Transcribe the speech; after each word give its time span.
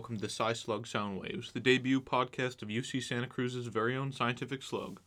welcome 0.00 0.16
to 0.16 0.30
Sci 0.30 0.54
Slug 0.54 0.86
Soundwaves, 0.86 1.52
the 1.52 1.60
debut 1.60 2.00
podcast 2.00 2.62
of 2.62 2.70
UC 2.70 3.02
Santa 3.02 3.26
Cruz's 3.26 3.66
very 3.66 3.94
own 3.94 4.12
Scientific 4.12 4.62
Slug. 4.62 4.98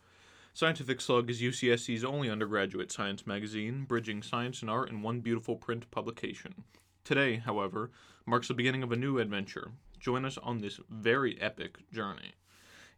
Scientific 0.53 1.01
Slug 1.01 1.31
is 1.31 1.41
UCSC's 1.41 2.05
only 2.05 2.29
undergraduate 2.29 2.91
science 2.91 3.25
magazine, 3.25 3.85
bridging 3.85 4.21
science 4.21 4.61
and 4.61 4.69
art 4.69 4.91
in 4.91 5.01
one 5.01 5.19
beautiful 5.19 5.55
print 5.55 5.89
publication. 5.89 6.63
Today, 7.03 7.37
however, 7.37 7.89
marks 8.27 8.49
the 8.49 8.53
beginning 8.53 8.83
of 8.83 8.91
a 8.91 8.95
new 8.95 9.17
adventure. 9.17 9.71
Join 9.99 10.25
us 10.25 10.37
on 10.37 10.59
this 10.59 10.79
very 10.91 11.41
epic 11.41 11.89
journey. 11.91 12.33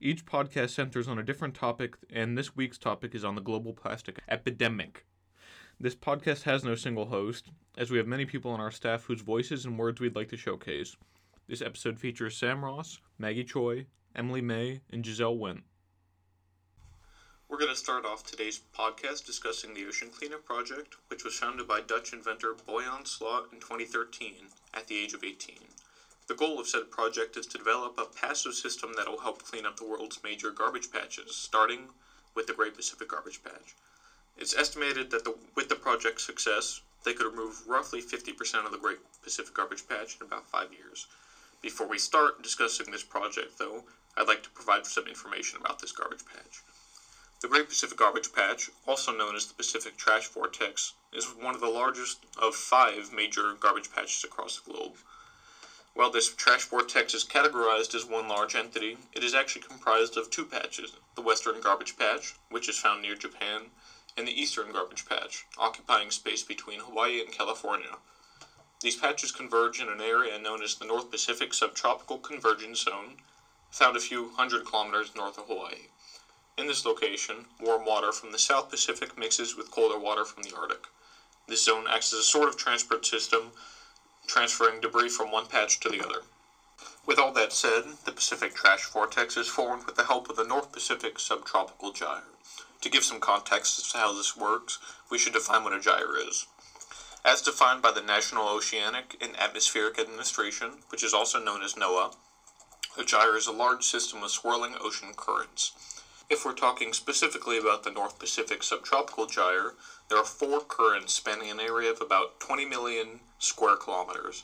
Each 0.02 0.25
podcast 0.25 0.71
centers 0.71 1.07
on 1.07 1.17
a 1.17 1.23
different 1.23 1.53
topic, 1.53 1.95
and 2.12 2.38
this 2.38 2.57
week's 2.57 2.77
topic 2.77 3.16
is 3.16 3.23
on 3.23 3.35
the 3.35 3.41
global 3.41 3.71
plastic 3.71 4.20
epidemic. 4.27 5.05
This 5.80 5.95
podcast 5.95 6.43
has 6.43 6.66
no 6.66 6.75
single 6.75 7.05
host, 7.05 7.52
as 7.77 7.89
we 7.89 7.98
have 7.99 8.05
many 8.05 8.25
people 8.25 8.52
on 8.52 8.59
our 8.59 8.70
staff 8.70 9.05
whose 9.05 9.21
voices 9.21 9.63
and 9.63 9.80
words 9.80 10.02
we'd 10.02 10.17
like 10.17 10.27
to 10.31 10.38
showcase. 10.38 10.98
This 11.48 11.62
episode 11.62 11.99
features 11.99 12.35
Sam 12.35 12.66
Ross, 12.66 12.98
Maggie 13.20 13.44
Choi, 13.44 13.86
Emily 14.16 14.41
May, 14.41 14.81
and 14.91 15.05
Giselle 15.05 15.38
Wendt. 15.38 15.62
We're 17.48 17.59
going 17.59 17.70
to 17.70 17.76
start 17.76 18.03
off 18.03 18.23
today's 18.23 18.59
podcast 18.76 19.27
discussing 19.27 19.76
the 19.76 19.86
Ocean 19.86 20.09
Cleanup 20.09 20.44
Project, 20.44 20.95
which 21.08 21.23
was 21.23 21.36
founded 21.36 21.67
by 21.67 21.81
Dutch 21.81 22.13
inventor 22.13 22.55
Boyan 22.55 23.05
Slat 23.05 23.44
in 23.53 23.59
2013 23.59 24.48
at 24.73 24.88
the 24.88 24.98
age 24.98 25.13
of 25.13 25.23
18. 25.23 25.58
The 26.26 26.34
goal 26.34 26.59
of 26.59 26.67
said 26.67 26.89
project 26.89 27.38
is 27.38 27.45
to 27.45 27.59
develop 27.59 28.00
a 28.00 28.05
passive 28.05 28.55
system 28.55 28.94
that 28.98 29.08
will 29.08 29.20
help 29.20 29.44
clean 29.44 29.67
up 29.67 29.77
the 29.77 29.86
world's 29.86 30.23
major 30.23 30.50
garbage 30.50 30.91
patches, 30.91 31.36
starting 31.36 31.89
with 32.34 32.48
the 32.48 32.53
Great 32.53 32.75
Pacific 32.75 33.09
Garbage 33.09 33.44
Patch. 33.44 33.75
It's 34.36 34.55
estimated 34.55 35.12
that 35.12 35.23
the, 35.23 35.36
with 35.53 35.69
the 35.69 35.75
project's 35.75 36.25
success, 36.25 36.81
they 37.03 37.14
could 37.14 37.28
remove 37.28 37.67
roughly 37.67 38.02
50% 38.02 38.66
of 38.66 38.72
the 38.72 38.80
Great 38.80 38.97
Pacific 39.22 39.53
Garbage 39.53 39.88
Patch 39.88 40.17
in 40.19 40.25
about 40.25 40.50
five 40.50 40.73
years. 40.73 41.06
Before 41.61 41.88
we 41.88 41.98
start 41.98 42.42
discussing 42.42 42.92
this 42.92 43.03
project, 43.03 43.58
though, 43.58 43.86
I'd 44.17 44.28
like 44.28 44.44
to 44.44 44.50
provide 44.50 44.86
some 44.86 45.08
information 45.08 45.59
about 45.59 45.80
this 45.80 45.92
garbage 45.92 46.25
patch. 46.25 46.64
The 47.42 47.47
Great 47.47 47.70
Pacific 47.70 47.97
Garbage 47.97 48.31
Patch, 48.31 48.70
also 48.88 49.12
known 49.12 49.36
as 49.36 49.45
the 49.45 49.53
Pacific 49.53 49.97
Trash 49.97 50.28
Vortex, 50.28 50.94
is 51.12 51.25
one 51.25 51.53
of 51.53 51.62
the 51.62 51.67
largest 51.67 52.20
of 52.38 52.56
five 52.56 53.12
major 53.12 53.53
garbage 53.59 53.92
patches 53.92 54.23
across 54.23 54.59
the 54.59 54.72
globe. 54.72 54.97
While 55.95 56.09
this 56.09 56.28
trash 56.28 56.66
vortex 56.66 57.14
is 57.14 57.23
categorized 57.23 57.95
as 57.95 58.03
one 58.03 58.28
large 58.28 58.53
entity, 58.53 58.97
it 59.14 59.23
is 59.23 59.34
actually 59.34 59.62
comprised 59.62 60.17
of 60.17 60.30
two 60.30 60.44
patches 60.44 60.92
the 61.16 61.22
Western 61.22 61.62
Garbage 61.62 61.95
Patch, 61.95 62.36
which 62.50 62.67
is 62.67 62.78
found 62.78 63.02
near 63.02 63.16
Japan, 63.16 63.72
and 64.17 64.28
the 64.28 64.42
Eastern 64.42 64.73
Garbage 64.73 65.06
Patch, 65.06 65.45
occupying 65.58 66.12
space 66.12 66.44
between 66.44 66.81
Hawaii 66.81 67.22
and 67.22 67.31
California. 67.31 67.95
These 68.86 68.97
patches 68.97 69.31
converge 69.31 69.81
in 69.81 69.89
an 69.89 70.00
area 70.00 70.38
known 70.38 70.61
as 70.61 70.75
the 70.75 70.86
North 70.86 71.09
Pacific 71.09 71.55
Subtropical 71.55 72.19
Convergence 72.19 72.81
Zone, 72.81 73.16
found 73.72 73.97
a 73.97 74.00
few 74.00 74.30
hundred 74.36 74.64
kilometers 74.64 75.16
north 75.16 75.39
of 75.39 75.47
Hawaii. 75.47 75.88
In 76.55 76.67
this 76.67 76.86
location, 76.86 77.45
warm 77.59 77.83
water 77.83 78.11
from 78.11 78.31
the 78.31 78.38
South 78.38 78.69
Pacific 78.69 79.17
mixes 79.17 79.56
with 79.58 79.72
colder 79.72 79.97
water 79.97 80.23
from 80.23 80.44
the 80.44 80.56
Arctic. 80.56 80.86
This 81.47 81.66
zone 81.66 81.88
acts 81.89 82.13
as 82.13 82.19
a 82.19 82.23
sort 82.23 82.47
of 82.47 82.58
transport 82.58 83.08
system 83.08 83.53
transferring 84.28 84.81
debris 84.81 85.09
from 85.09 85.31
one 85.31 85.47
patch 85.47 85.80
to 85.80 85.89
the 85.89 86.06
other. 86.06 86.22
With 87.08 87.17
all 87.17 87.31
that 87.31 87.53
said, 87.53 87.86
the 88.06 88.11
Pacific 88.11 88.53
Trash 88.53 88.86
Vortex 88.86 89.36
is 89.36 89.47
formed 89.47 89.88
with 89.88 89.95
the 89.95 90.06
help 90.06 90.30
of 90.30 90.36
the 90.36 90.44
North 90.44 90.72
Pacific 90.72 91.17
Subtropical 91.17 91.91
Gyre. 91.91 92.22
To 92.81 92.89
give 92.89 93.03
some 93.03 93.19
context 93.19 93.80
as 93.80 93.91
to 93.94 93.97
how 93.97 94.13
this 94.13 94.38
works, 94.38 94.78
we 95.09 95.17
should 95.17 95.33
define 95.33 95.63
what 95.63 95.73
a 95.73 95.80
gyre 95.80 96.16
is. 96.16 96.45
As 97.26 97.42
defined 97.42 97.81
by 97.81 97.90
the 97.90 98.04
National 98.04 98.48
Oceanic 98.50 99.18
and 99.20 99.36
Atmospheric 99.40 99.97
Administration, 99.97 100.84
which 100.90 101.03
is 101.03 101.12
also 101.12 101.40
known 101.40 101.63
as 101.63 101.74
NOAA, 101.74 102.13
a 103.00 103.03
gyre 103.03 103.36
is 103.36 103.47
a 103.47 103.52
large 103.52 103.84
system 103.84 104.22
of 104.22 104.30
swirling 104.30 104.75
ocean 104.80 105.12
currents. 105.16 105.72
If 106.30 106.46
we're 106.46 106.53
talking 106.53 106.94
specifically 106.94 107.58
about 107.58 107.81
the 107.81 107.90
North 107.90 108.19
Pacific 108.19 108.62
Subtropical 108.62 109.25
Gyre, 109.25 109.74
there 110.08 110.19
are 110.19 110.24
four 110.24 110.62
currents 110.62 111.16
spanning 111.16 111.50
an 111.50 111.59
area 111.59 111.90
of 111.90 112.00
about 112.00 112.40
20 112.41 112.64
million 112.66 113.22
square 113.40 113.75
kilometers. 113.75 114.44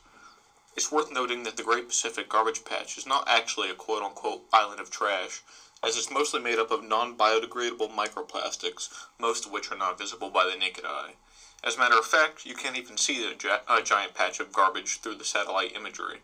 It's 0.76 0.92
worth 0.92 1.12
noting 1.12 1.44
that 1.44 1.58
the 1.58 1.64
Great 1.64 1.88
Pacific 1.88 2.30
Garbage 2.30 2.66
Patch 2.66 2.98
is 2.98 3.06
not 3.06 3.28
actually 3.28 3.70
a 3.70 3.76
quote 3.76 4.02
unquote 4.02 4.46
island 4.52 4.80
of 4.80 4.90
trash, 4.90 5.44
as 5.84 5.96
it's 5.96 6.10
mostly 6.10 6.40
made 6.40 6.58
up 6.58 6.72
of 6.72 6.84
non 6.84 7.16
biodegradable 7.16 7.92
microplastics, 7.92 8.90
most 9.20 9.46
of 9.46 9.52
which 9.52 9.72
are 9.72 9.78
not 9.78 10.00
visible 10.00 10.32
by 10.32 10.46
the 10.46 10.58
naked 10.58 10.84
eye. 10.84 11.14
As 11.64 11.76
a 11.76 11.80
matter 11.80 11.98
of 11.98 12.06
fact, 12.06 12.46
you 12.46 12.56
can't 12.56 12.76
even 12.76 12.98
see 12.98 13.24
a, 13.24 13.36
gi- 13.36 13.84
giant 13.84 14.16
patch 14.16 14.40
of 14.40 14.52
garbage 14.52 15.00
through 15.00 15.16
the 15.16 15.24
satellite 15.24 15.76
imagery. 15.76 16.22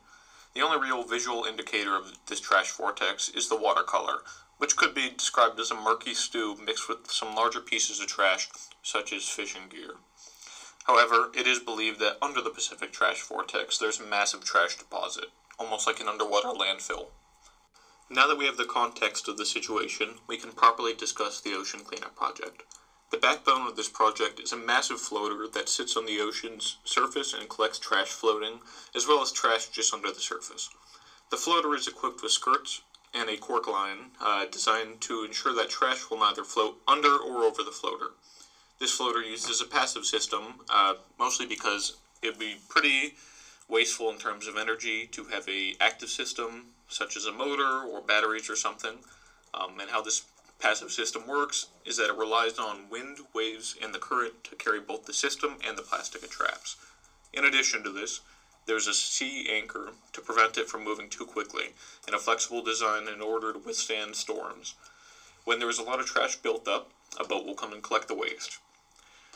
The 0.53 0.63
only 0.63 0.77
real 0.77 1.03
visual 1.03 1.43
indicator 1.43 1.95
of 1.95 2.13
this 2.25 2.39
trash 2.39 2.71
vortex 2.71 3.29
is 3.29 3.47
the 3.47 3.55
watercolor, 3.55 4.23
which 4.57 4.75
could 4.75 4.95
be 4.95 5.09
described 5.09 5.59
as 5.59 5.69
a 5.69 5.75
murky 5.75 6.15
stew 6.15 6.55
mixed 6.59 6.87
with 6.87 7.11
some 7.11 7.35
larger 7.35 7.61
pieces 7.61 7.99
of 7.99 8.07
trash, 8.07 8.47
such 8.81 9.13
as 9.13 9.29
fishing 9.29 9.67
gear. 9.67 9.97
However, 10.85 11.29
it 11.33 11.45
is 11.45 11.59
believed 11.59 11.99
that 11.99 12.15
under 12.19 12.41
the 12.41 12.49
Pacific 12.49 12.91
trash 12.91 13.21
vortex 13.21 13.77
there's 13.77 13.99
a 13.99 14.03
massive 14.03 14.43
trash 14.43 14.75
deposit, 14.75 15.25
almost 15.59 15.85
like 15.85 15.99
an 15.99 16.07
underwater 16.07 16.47
landfill. 16.47 17.09
Now 18.09 18.25
that 18.25 18.37
we 18.37 18.45
have 18.45 18.57
the 18.57 18.65
context 18.65 19.27
of 19.27 19.37
the 19.37 19.45
situation, 19.45 20.17
we 20.25 20.37
can 20.37 20.53
properly 20.53 20.93
discuss 20.93 21.39
the 21.39 21.53
Ocean 21.53 21.83
Cleanup 21.83 22.15
Project. 22.15 22.63
The 23.09 23.17
backbone 23.17 23.67
of 23.67 23.77
this 23.77 23.87
project 23.87 24.39
is 24.39 24.51
a 24.51 24.57
massive 24.57 24.99
floater 24.99 25.47
that 25.47 25.69
sits 25.69 25.95
on 25.95 26.05
the 26.05 26.19
ocean's 26.19 26.75
surface 26.83 27.33
and 27.33 27.49
collects 27.49 27.79
trash 27.79 28.09
floating, 28.09 28.59
as 28.93 29.07
well 29.07 29.21
as 29.21 29.31
trash 29.31 29.69
just 29.69 29.93
under 29.93 30.11
the 30.11 30.19
surface. 30.19 30.69
The 31.29 31.37
floater 31.37 31.73
is 31.73 31.87
equipped 31.87 32.21
with 32.21 32.33
skirts 32.33 32.81
and 33.13 33.29
a 33.29 33.37
cork 33.37 33.65
line 33.65 34.11
uh, 34.19 34.45
designed 34.45 34.99
to 35.01 35.23
ensure 35.23 35.53
that 35.53 35.69
trash 35.69 36.09
will 36.09 36.17
neither 36.17 36.43
float 36.43 36.79
under 36.85 37.15
or 37.17 37.43
over 37.43 37.63
the 37.63 37.71
floater. 37.71 38.11
This 38.79 38.91
floater 38.91 39.21
uses 39.21 39.61
a 39.61 39.65
passive 39.65 40.05
system, 40.05 40.61
uh, 40.69 40.95
mostly 41.17 41.45
because 41.45 41.93
it'd 42.21 42.37
be 42.37 42.57
pretty 42.67 43.15
wasteful 43.69 44.09
in 44.09 44.17
terms 44.17 44.47
of 44.47 44.57
energy 44.57 45.07
to 45.07 45.25
have 45.25 45.47
a 45.47 45.75
active 45.79 46.09
system 46.09 46.67
such 46.89 47.15
as 47.15 47.25
a 47.25 47.31
motor 47.31 47.81
or 47.81 48.01
batteries 48.01 48.49
or 48.49 48.55
something. 48.55 48.99
Um, 49.53 49.79
and 49.79 49.89
how 49.89 50.01
this 50.01 50.23
passive 50.59 50.91
system 50.91 51.27
works 51.27 51.65
is 51.85 51.97
that 51.97 52.09
it 52.09 52.15
relies 52.15 52.57
on 52.57 52.89
wind, 52.89 53.19
waves, 53.33 53.75
and 53.79 53.93
the 53.93 53.99
current 53.99 54.33
to 54.43 54.55
carry 54.55 54.79
both 54.79 55.05
the 55.05 55.13
system 55.13 55.57
and 55.63 55.77
the 55.77 55.81
plastic 55.81 56.23
it 56.23 56.31
traps. 56.31 56.75
In 57.33 57.43
addition 57.43 57.83
to 57.83 57.89
this, 57.89 58.19
there's 58.65 58.87
a 58.87 58.93
sea 58.93 59.47
anchor 59.49 59.93
to 60.11 60.21
prevent 60.21 60.57
it 60.57 60.67
from 60.67 60.83
moving 60.83 61.07
too 61.07 61.25
quickly, 61.25 61.69
and 62.05 62.13
a 62.15 62.19
flexible 62.19 62.61
design 62.61 63.07
in 63.07 63.21
order 63.21 63.53
to 63.53 63.59
withstand 63.59 64.15
storms. 64.15 64.73
When 65.45 65.59
there 65.59 65.69
is 65.69 65.77
a 65.77 65.83
lot 65.83 65.99
of 65.99 66.05
trash 66.05 66.35
built 66.35 66.67
up, 66.67 66.85
a 67.17 67.23
boat 67.23 67.45
will 67.45 67.55
come 67.55 67.71
and 67.71 67.81
collect 67.81 68.07
the 68.07 68.13
waste. 68.13 68.57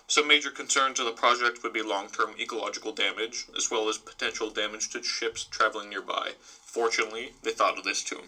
Some 0.07 0.27
major 0.27 0.51
concerns 0.51 0.99
of 0.99 1.05
the 1.05 1.13
project 1.13 1.63
would 1.63 1.71
be 1.71 1.81
long 1.81 2.09
term 2.09 2.35
ecological 2.37 2.91
damage, 2.91 3.45
as 3.55 3.71
well 3.71 3.87
as 3.87 3.97
potential 3.97 4.49
damage 4.49 4.89
to 4.89 5.01
ships 5.01 5.45
traveling 5.49 5.89
nearby. 5.89 6.33
Fortunately, 6.65 7.31
they 7.41 7.51
thought 7.51 7.77
of 7.77 7.85
this 7.85 8.03
too. 8.03 8.23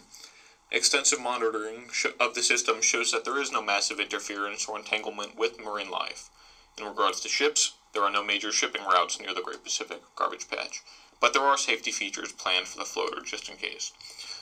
Extensive 0.74 1.20
monitoring 1.20 1.88
of 2.18 2.34
the 2.34 2.42
system 2.42 2.82
shows 2.82 3.12
that 3.12 3.22
there 3.22 3.38
is 3.38 3.52
no 3.52 3.62
massive 3.62 4.00
interference 4.00 4.66
or 4.66 4.76
entanglement 4.76 5.36
with 5.36 5.60
marine 5.60 5.88
life. 5.88 6.28
In 6.76 6.82
regards 6.82 7.20
to 7.20 7.28
ships, 7.28 7.70
there 7.92 8.02
are 8.02 8.10
no 8.10 8.24
major 8.24 8.50
shipping 8.50 8.82
routes 8.82 9.20
near 9.20 9.32
the 9.32 9.40
Great 9.40 9.62
Pacific 9.62 10.00
Garbage 10.16 10.48
Patch, 10.48 10.82
but 11.20 11.32
there 11.32 11.44
are 11.44 11.56
safety 11.56 11.92
features 11.92 12.32
planned 12.32 12.66
for 12.66 12.78
the 12.78 12.84
floater 12.84 13.20
just 13.20 13.48
in 13.48 13.54
case. 13.54 13.92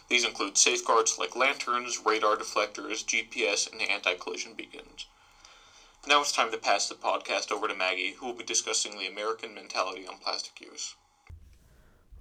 These 0.08 0.24
include 0.24 0.56
safeguards 0.56 1.18
like 1.18 1.36
lanterns, 1.36 1.98
radar 1.98 2.36
deflectors, 2.36 3.04
GPS, 3.04 3.70
and 3.70 3.82
anti 3.82 4.14
collision 4.14 4.54
beacons. 4.54 5.04
Now 6.06 6.22
it's 6.22 6.32
time 6.32 6.50
to 6.50 6.56
pass 6.56 6.88
the 6.88 6.94
podcast 6.94 7.52
over 7.52 7.68
to 7.68 7.74
Maggie, 7.74 8.12
who 8.12 8.24
will 8.24 8.32
be 8.32 8.42
discussing 8.42 8.96
the 8.96 9.06
American 9.06 9.52
mentality 9.52 10.06
on 10.06 10.16
plastic 10.16 10.58
use. 10.62 10.94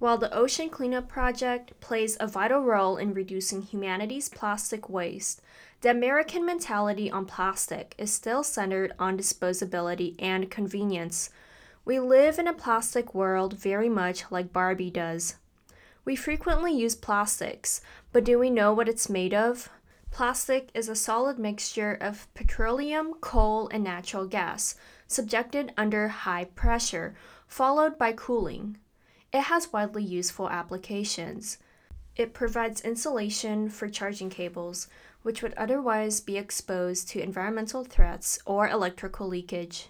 While 0.02 0.18
the 0.18 0.34
Ocean 0.34 0.68
Cleanup 0.68 1.06
Project 1.06 1.78
plays 1.78 2.16
a 2.18 2.26
vital 2.26 2.62
role 2.62 2.96
in 2.96 3.14
reducing 3.14 3.62
humanity's 3.62 4.28
plastic 4.28 4.88
waste, 4.88 5.40
the 5.80 5.92
American 5.92 6.44
mentality 6.44 7.08
on 7.08 7.24
plastic 7.24 7.94
is 7.98 8.12
still 8.12 8.42
centered 8.42 8.94
on 8.98 9.16
disposability 9.16 10.16
and 10.18 10.50
convenience. 10.50 11.30
We 11.84 12.00
live 12.00 12.40
in 12.40 12.48
a 12.48 12.52
plastic 12.52 13.14
world 13.14 13.56
very 13.56 13.88
much 13.88 14.24
like 14.28 14.52
Barbie 14.52 14.90
does. 14.90 15.36
We 16.04 16.16
frequently 16.16 16.72
use 16.72 16.96
plastics, 16.96 17.80
but 18.10 18.24
do 18.24 18.40
we 18.40 18.50
know 18.50 18.74
what 18.74 18.88
it's 18.88 19.08
made 19.08 19.32
of? 19.32 19.68
Plastic 20.10 20.70
is 20.74 20.88
a 20.88 20.96
solid 20.96 21.38
mixture 21.38 21.96
of 22.00 22.26
petroleum, 22.34 23.14
coal, 23.20 23.68
and 23.68 23.84
natural 23.84 24.26
gas, 24.26 24.74
subjected 25.06 25.72
under 25.76 26.08
high 26.08 26.46
pressure, 26.46 27.14
followed 27.46 27.96
by 27.96 28.12
cooling. 28.12 28.78
It 29.32 29.44
has 29.44 29.72
widely 29.72 30.04
useful 30.04 30.50
applications. 30.50 31.58
It 32.16 32.34
provides 32.34 32.82
insulation 32.82 33.70
for 33.70 33.88
charging 33.88 34.28
cables, 34.28 34.88
which 35.22 35.42
would 35.42 35.54
otherwise 35.54 36.20
be 36.20 36.36
exposed 36.36 37.08
to 37.10 37.22
environmental 37.22 37.84
threats 37.84 38.38
or 38.44 38.68
electrical 38.68 39.26
leakage. 39.28 39.88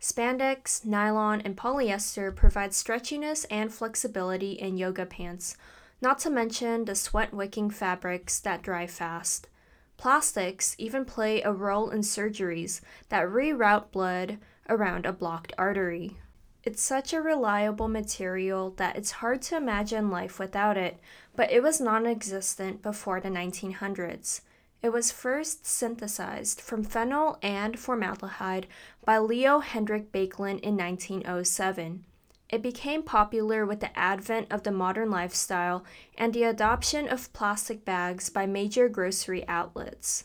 Spandex, 0.00 0.84
nylon, 0.84 1.40
and 1.42 1.56
polyester 1.56 2.34
provide 2.34 2.70
stretchiness 2.70 3.46
and 3.50 3.72
flexibility 3.72 4.52
in 4.52 4.76
yoga 4.76 5.06
pants. 5.06 5.56
not 6.02 6.18
to 6.18 6.30
mention 6.30 6.86
the 6.86 6.94
sweat 6.94 7.32
wicking 7.32 7.70
fabrics 7.70 8.40
that 8.40 8.62
dry 8.62 8.86
fast. 8.86 9.48
Plastics 9.96 10.74
even 10.78 11.04
play 11.04 11.42
a 11.42 11.52
role 11.52 11.90
in 11.90 12.00
surgeries 12.00 12.80
that 13.10 13.28
reroute 13.28 13.92
blood 13.92 14.38
around 14.68 15.04
a 15.04 15.12
blocked 15.12 15.52
artery. 15.58 16.16
It's 16.62 16.82
such 16.82 17.12
a 17.12 17.22
reliable 17.22 17.88
material 17.88 18.70
that 18.76 18.96
it's 18.96 19.12
hard 19.12 19.40
to 19.42 19.56
imagine 19.56 20.10
life 20.10 20.38
without 20.38 20.76
it, 20.76 20.98
but 21.34 21.50
it 21.50 21.62
was 21.62 21.80
non 21.80 22.06
existent 22.06 22.82
before 22.82 23.20
the 23.20 23.30
1900s. 23.30 24.42
It 24.82 24.90
was 24.90 25.10
first 25.10 25.66
synthesized 25.66 26.60
from 26.60 26.84
phenol 26.84 27.38
and 27.42 27.78
formaldehyde 27.78 28.66
by 29.04 29.18
Leo 29.18 29.60
Hendrik 29.60 30.12
Baekeland 30.12 30.60
in 30.60 30.76
1907. 30.76 32.04
It 32.50 32.62
became 32.62 33.02
popular 33.04 33.64
with 33.64 33.80
the 33.80 33.96
advent 33.96 34.48
of 34.50 34.62
the 34.62 34.72
modern 34.72 35.10
lifestyle 35.10 35.84
and 36.18 36.34
the 36.34 36.44
adoption 36.44 37.08
of 37.08 37.32
plastic 37.32 37.84
bags 37.84 38.28
by 38.28 38.46
major 38.46 38.88
grocery 38.88 39.46
outlets. 39.46 40.24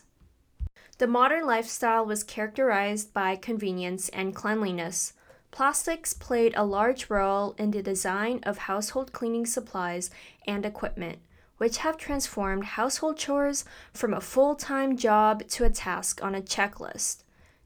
The 0.98 1.06
modern 1.06 1.46
lifestyle 1.46 2.04
was 2.04 2.24
characterized 2.24 3.12
by 3.12 3.36
convenience 3.36 4.08
and 4.08 4.34
cleanliness. 4.34 5.12
Plastics 5.56 6.12
played 6.12 6.52
a 6.54 6.66
large 6.66 7.08
role 7.08 7.54
in 7.56 7.70
the 7.70 7.82
design 7.82 8.40
of 8.42 8.58
household 8.58 9.14
cleaning 9.14 9.46
supplies 9.46 10.10
and 10.46 10.66
equipment 10.66 11.18
which 11.56 11.78
have 11.78 11.96
transformed 11.96 12.64
household 12.64 13.16
chores 13.16 13.64
from 13.94 14.12
a 14.12 14.20
full 14.20 14.54
time 14.54 14.98
job 14.98 15.48
to 15.48 15.64
a 15.64 15.70
task 15.70 16.22
on 16.22 16.34
a 16.34 16.42
checklist. 16.42 17.22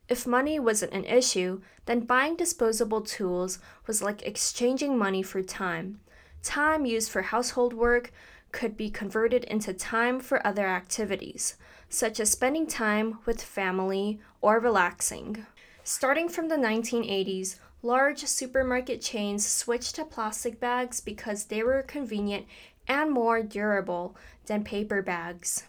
If 0.09 0.25
money 0.25 0.61
wasn't 0.61 0.93
an 0.93 1.05
issue, 1.05 1.63
then 1.87 2.07
buying 2.07 2.37
disposable 2.37 3.01
tools 3.01 3.59
was 3.89 4.01
like 4.01 4.23
exchanging 4.23 4.97
money 4.97 5.25
for 5.25 5.43
time. 5.43 5.99
Time 6.45 6.87
used 6.87 7.11
for 7.11 7.23
household 7.23 7.75
work 7.75 8.13
could 8.53 8.77
be 8.77 8.89
converted 8.89 9.43
into 9.43 9.75
time 9.75 10.21
for 10.21 10.47
other 10.47 10.69
activities, 10.69 11.57
such 11.89 12.21
as 12.21 12.31
spending 12.31 12.69
time 12.69 13.19
with 13.27 13.43
family 13.43 14.21
or 14.41 14.61
relaxing. 14.61 15.45
Starting 15.83 16.29
from 16.29 16.47
the 16.47 16.57
1980s, 16.57 17.57
large 17.83 18.25
supermarket 18.25 19.01
chains 19.01 19.47
switched 19.47 19.95
to 19.95 20.05
plastic 20.05 20.61
bags 20.61 21.01
because 21.01 21.45
they 21.45 21.63
were 21.63 21.83
convenient 21.83 22.47
and 22.87 23.11
more 23.11 23.43
durable 23.43 24.17
than 24.47 24.65
paper 24.65 25.03
bags. 25.03 25.65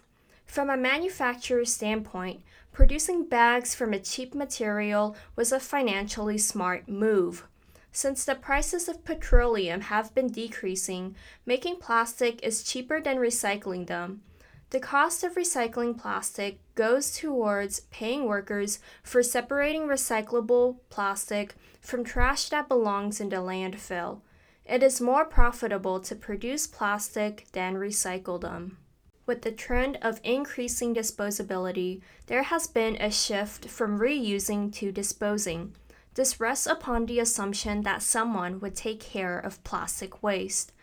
From 0.46 0.70
a 0.70 0.76
manufacturer's 0.76 1.74
standpoint, 1.74 2.42
producing 2.74 3.26
bags 3.26 3.74
from 3.74 3.94
a 3.94 4.00
cheap 4.00 4.36
material 4.36 5.16
was 5.36 5.52
a 5.52 5.60
financially 5.60 6.38
smart 6.38 6.90
move. 6.90 7.46
Since 7.94 8.26
the 8.26 8.36
prices 8.36 8.88
of 8.88 9.04
petroleum 9.04 9.82
have 9.82 10.16
been 10.16 10.32
decreasing, 10.32 11.16
making 11.46 11.78
plastic 11.78 12.42
is 12.42 12.64
cheaper 12.64 13.02
than 13.02 13.18
recycling 13.18 13.88
them. 13.88 14.22
The 14.70 14.80
cost 14.80 15.26
of 15.26 15.36
recycling 15.36 15.98
plastic 15.98 16.60
goes 16.82 17.16
towards 17.16 17.82
paying 17.92 18.26
workers 18.26 18.80
for 19.04 19.22
separating 19.22 19.84
recyclable 19.84 20.78
plastic 20.90 21.54
from 21.80 22.04
trash 22.04 22.50
that 22.50 22.68
belongs 22.68 23.22
in 23.22 23.30
the 23.30 23.36
landfill. 23.36 24.22
It 24.66 24.82
is 24.82 25.00
more 25.00 25.24
profitable 25.24 26.00
to 26.00 26.16
produce 26.16 26.66
plastic 26.66 27.46
than 27.52 27.76
recycle 27.76 28.42
them. 28.42 28.80
With 29.28 29.44
the 29.44 29.52
trend 29.52 30.00
of 30.02 30.22
increasing 30.24 30.96
disposability, 30.96 32.02
there 32.26 32.42
has 32.42 32.66
been 32.66 32.96
a 32.96 33.12
shift 33.12 33.66
from 33.66 34.00
reusing 34.00 34.74
to 34.74 34.92
disposing. 34.92 35.76
This 36.16 36.40
rests 36.40 36.66
upon 36.66 37.06
the 37.06 37.20
assumption 37.20 37.84
that 37.84 38.02
someone 38.02 38.60
would 38.60 38.76
take 38.76 39.00
care 39.00 39.38
of 39.38 39.64
plastic 39.64 40.24
waste. 40.24 40.74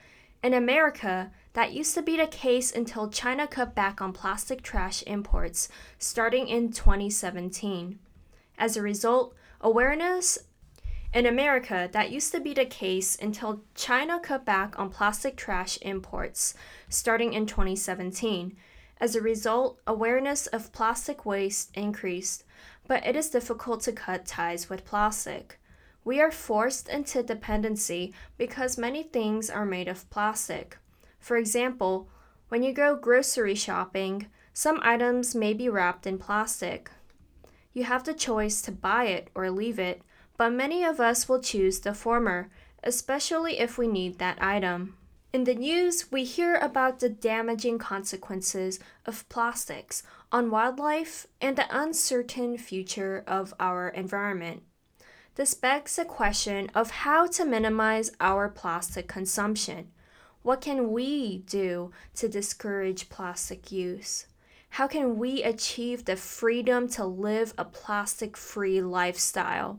In 0.44 0.54
America, 0.54 1.32
that 1.58 1.72
used 1.72 1.92
to 1.92 2.02
be 2.02 2.16
the 2.16 2.26
case 2.28 2.70
until 2.70 3.08
China 3.08 3.44
cut 3.44 3.74
back 3.74 4.00
on 4.00 4.12
plastic 4.12 4.62
trash 4.62 5.02
imports 5.08 5.68
starting 5.98 6.46
in 6.46 6.70
2017. 6.70 7.98
As 8.56 8.76
a 8.76 8.80
result, 8.80 9.34
awareness 9.60 10.38
in 11.12 11.26
America, 11.26 11.88
that 11.90 12.12
used 12.12 12.30
to 12.30 12.38
be 12.38 12.54
the 12.54 12.64
case 12.64 13.18
until 13.20 13.62
China 13.74 14.20
cut 14.20 14.44
back 14.44 14.78
on 14.78 14.88
plastic 14.88 15.36
trash 15.36 15.80
imports 15.82 16.54
starting 16.88 17.32
in 17.32 17.44
2017. 17.44 18.56
As 19.00 19.16
a 19.16 19.20
result, 19.20 19.80
awareness 19.84 20.46
of 20.46 20.72
plastic 20.72 21.26
waste 21.26 21.72
increased, 21.74 22.44
but 22.86 23.04
it 23.04 23.16
is 23.16 23.30
difficult 23.30 23.80
to 23.80 23.90
cut 23.90 24.26
ties 24.26 24.70
with 24.70 24.84
plastic. 24.84 25.58
We 26.04 26.20
are 26.20 26.30
forced 26.30 26.88
into 26.88 27.24
dependency 27.24 28.14
because 28.36 28.78
many 28.78 29.02
things 29.02 29.50
are 29.50 29.66
made 29.66 29.88
of 29.88 30.08
plastic. 30.08 30.78
For 31.18 31.36
example, 31.36 32.08
when 32.48 32.62
you 32.62 32.72
go 32.72 32.96
grocery 32.96 33.54
shopping, 33.54 34.26
some 34.52 34.80
items 34.82 35.34
may 35.34 35.52
be 35.52 35.68
wrapped 35.68 36.06
in 36.06 36.18
plastic. 36.18 36.90
You 37.72 37.84
have 37.84 38.04
the 38.04 38.14
choice 38.14 38.60
to 38.62 38.72
buy 38.72 39.04
it 39.04 39.28
or 39.34 39.50
leave 39.50 39.78
it, 39.78 40.02
but 40.36 40.52
many 40.52 40.84
of 40.84 41.00
us 41.00 41.28
will 41.28 41.40
choose 41.40 41.80
the 41.80 41.94
former, 41.94 42.50
especially 42.82 43.58
if 43.58 43.78
we 43.78 43.86
need 43.86 44.18
that 44.18 44.42
item. 44.42 44.96
In 45.32 45.44
the 45.44 45.54
news, 45.54 46.10
we 46.10 46.24
hear 46.24 46.54
about 46.54 47.00
the 47.00 47.10
damaging 47.10 47.78
consequences 47.78 48.80
of 49.04 49.28
plastics 49.28 50.02
on 50.32 50.50
wildlife 50.50 51.26
and 51.40 51.56
the 51.56 51.66
uncertain 51.70 52.56
future 52.56 53.24
of 53.26 53.52
our 53.60 53.88
environment. 53.90 54.62
This 55.34 55.52
begs 55.52 55.96
the 55.96 56.04
question 56.04 56.70
of 56.74 56.90
how 56.90 57.26
to 57.26 57.44
minimize 57.44 58.10
our 58.20 58.48
plastic 58.48 59.06
consumption. 59.06 59.92
What 60.48 60.62
can 60.62 60.92
we 60.92 61.40
do 61.40 61.90
to 62.14 62.26
discourage 62.26 63.10
plastic 63.10 63.70
use? 63.70 64.24
How 64.70 64.86
can 64.86 65.18
we 65.18 65.42
achieve 65.42 66.06
the 66.06 66.16
freedom 66.16 66.88
to 66.92 67.04
live 67.04 67.52
a 67.58 67.66
plastic 67.66 68.34
free 68.34 68.80
lifestyle? 68.80 69.78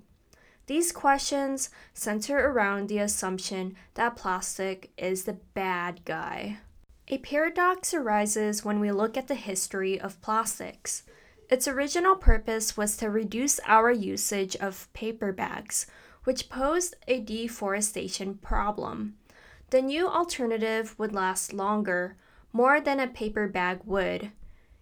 These 0.68 0.92
questions 0.92 1.72
center 1.96 2.38
around 2.38 2.88
the 2.88 3.00
assumption 3.00 3.78
that 3.96 4.16
plastic 4.16 4.92
is 4.96 5.24
the 5.24 5.40
bad 5.56 6.06
guy. 6.06 6.60
A 7.08 7.18
paradox 7.18 7.96
arises 7.96 8.64
when 8.64 8.80
we 8.80 8.92
look 8.92 9.18
at 9.18 9.28
the 9.28 9.34
history 9.34 10.00
of 10.00 10.22
plastics. 10.22 11.02
Its 11.50 11.68
original 11.68 12.16
purpose 12.16 12.78
was 12.78 12.96
to 12.98 13.10
reduce 13.10 13.60
our 13.66 13.90
usage 13.90 14.56
of 14.58 14.88
paper 14.94 15.32
bags, 15.32 15.88
which 16.26 16.48
posed 16.48 16.96
a 17.08 17.20
deforestation 17.20 18.36
problem. 18.36 19.16
The 19.70 19.82
new 19.84 20.08
alternative 20.08 20.98
would 20.98 21.14
last 21.14 21.54
longer, 21.54 22.16
more 22.52 22.82
than 22.82 23.00
a 23.00 23.08
paper 23.08 23.48
bag 23.48 23.82
would. 23.86 24.32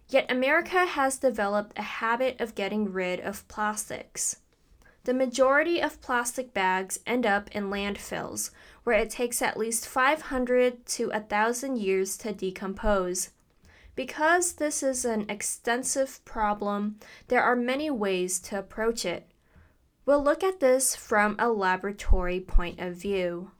Yet 0.08 0.30
America 0.30 0.86
has 0.86 1.18
developed 1.18 1.78
a 1.78 1.82
habit 1.82 2.40
of 2.40 2.54
getting 2.54 2.90
rid 2.90 3.20
of 3.20 3.46
plastics. 3.48 4.36
The 5.04 5.12
majority 5.12 5.82
of 5.82 6.00
plastic 6.00 6.54
bags 6.54 7.00
end 7.06 7.26
up 7.26 7.50
in 7.52 7.70
landfills, 7.70 8.50
where 8.84 8.96
it 8.96 9.10
takes 9.10 9.42
at 9.42 9.58
least 9.58 9.86
500 9.86 10.86
to 10.86 11.08
1,000 11.08 11.76
years 11.76 12.16
to 12.18 12.32
decompose. 12.32 13.30
Because 13.94 14.54
this 14.54 14.82
is 14.82 15.04
an 15.04 15.28
extensive 15.28 16.24
problem, 16.24 16.98
there 17.28 17.42
are 17.42 17.56
many 17.56 17.90
ways 17.90 18.38
to 18.40 18.58
approach 18.58 19.04
it. 19.04 19.30
We'll 20.06 20.22
look 20.22 20.42
at 20.42 20.60
this 20.60 20.96
from 20.96 21.36
a 21.38 21.50
laboratory 21.50 22.40
point 22.40 22.80
of 22.80 22.94
view. 22.94 23.50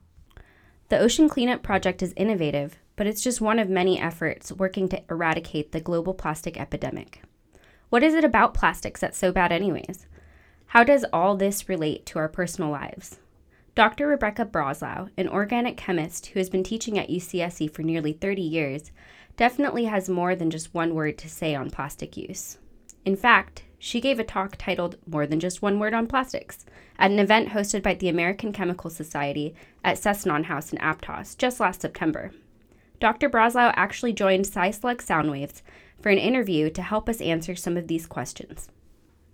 The 0.89 0.97
Ocean 0.97 1.29
Cleanup 1.29 1.61
Project 1.61 2.01
is 2.01 2.15
innovative, 2.17 2.75
but 2.95 3.05
it's 3.05 3.21
just 3.21 3.39
one 3.39 3.59
of 3.59 3.69
many 3.69 3.99
efforts 3.99 4.51
working 4.51 4.89
to 4.89 5.03
eradicate 5.07 5.71
the 5.71 5.79
global 5.79 6.15
plastic 6.15 6.59
epidemic. 6.59 7.21
What 7.91 8.01
is 8.01 8.15
it 8.15 8.23
about 8.23 8.55
plastics 8.55 8.99
that's 8.99 9.17
so 9.17 9.31
bad, 9.31 9.51
anyways? 9.51 10.07
How 10.65 10.83
does 10.83 11.05
all 11.13 11.37
this 11.37 11.69
relate 11.69 12.07
to 12.07 12.17
our 12.17 12.27
personal 12.27 12.71
lives? 12.71 13.19
Dr. 13.75 14.07
Rebecca 14.07 14.45
Braslau, 14.45 15.11
an 15.15 15.29
organic 15.29 15.77
chemist 15.77 16.25
who 16.27 16.39
has 16.39 16.49
been 16.49 16.63
teaching 16.63 16.97
at 16.97 17.09
UCSC 17.09 17.71
for 17.71 17.83
nearly 17.83 18.13
30 18.13 18.41
years, 18.41 18.91
definitely 19.37 19.85
has 19.85 20.09
more 20.09 20.35
than 20.35 20.49
just 20.49 20.73
one 20.73 20.95
word 20.95 21.19
to 21.19 21.29
say 21.29 21.53
on 21.53 21.69
plastic 21.69 22.17
use. 22.17 22.57
In 23.05 23.15
fact, 23.15 23.63
she 23.79 24.01
gave 24.01 24.19
a 24.19 24.23
talk 24.23 24.57
titled 24.57 24.97
More 25.07 25.25
Than 25.25 25.39
Just 25.39 25.61
One 25.61 25.79
Word 25.79 25.93
on 25.93 26.05
Plastics 26.05 26.65
at 26.99 27.11
an 27.11 27.17
event 27.17 27.49
hosted 27.49 27.81
by 27.81 27.95
the 27.95 28.09
American 28.09 28.51
Chemical 28.51 28.89
Society 28.89 29.55
at 29.83 29.97
Sesnon 29.97 30.43
House 30.43 30.71
in 30.71 30.79
Aptos 30.79 31.37
just 31.37 31.59
last 31.59 31.81
September. 31.81 32.31
Dr. 32.99 33.29
Braslau 33.29 33.73
actually 33.75 34.11
joined 34.11 34.45
Sci 34.45 34.71
Slug 34.71 35.01
Soundwaves 35.01 35.61
for 36.01 36.09
an 36.09 36.17
interview 36.17 36.69
to 36.69 36.81
help 36.81 37.07
us 37.07 37.21
answer 37.21 37.55
some 37.55 37.77
of 37.77 37.87
these 37.87 38.05
questions. 38.05 38.69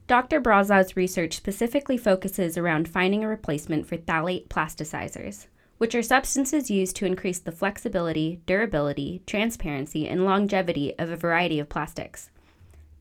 Dr. 0.08 0.40
Braslau's 0.40 0.96
research 0.96 1.36
specifically 1.36 1.98
focuses 1.98 2.58
around 2.60 2.88
finding 2.88 3.24
a 3.24 3.28
replacement 3.28 3.88
for 3.88 3.98
phthalate 3.98 4.48
plasticizers, 4.50 5.48
which 5.80 5.96
are 5.96 6.04
substances 6.04 6.70
used 6.70 6.96
to 6.98 7.08
increase 7.08 7.40
the 7.40 7.52
flexibility, 7.52 8.40
durability, 8.46 9.24
transparency, 9.26 10.08
and 10.08 10.24
longevity 10.24 10.94
of 11.00 11.10
a 11.10 11.16
variety 11.16 11.60
of 11.60 11.70
plastics. 11.70 12.30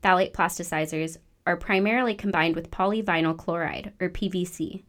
Phthalate 0.03 0.33
plasticizers 0.33 1.19
are 1.47 1.57
primarily 1.57 2.15
combined 2.15 2.55
with 2.55 2.71
polyvinyl 2.71 3.37
chloride, 3.37 3.93
or 4.01 4.09
PVC. 4.09 4.83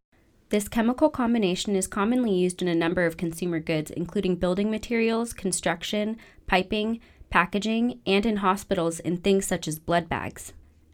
This 0.49 0.67
chemical 0.67 1.09
combination 1.09 1.75
is 1.75 1.87
commonly 1.87 2.33
used 2.33 2.61
in 2.61 2.67
a 2.67 2.75
number 2.75 3.05
of 3.05 3.17
consumer 3.17 3.59
goods, 3.59 3.91
including 3.91 4.35
building 4.35 4.71
materials, 4.71 5.33
construction, 5.33 6.17
piping, 6.47 6.99
packaging, 7.29 7.99
and 8.05 8.25
in 8.25 8.37
hospitals 8.37 8.99
in 8.99 9.17
things 9.17 9.45
such 9.45 9.67
as 9.67 9.79
blood 9.79 10.07
bags. 10.07 10.53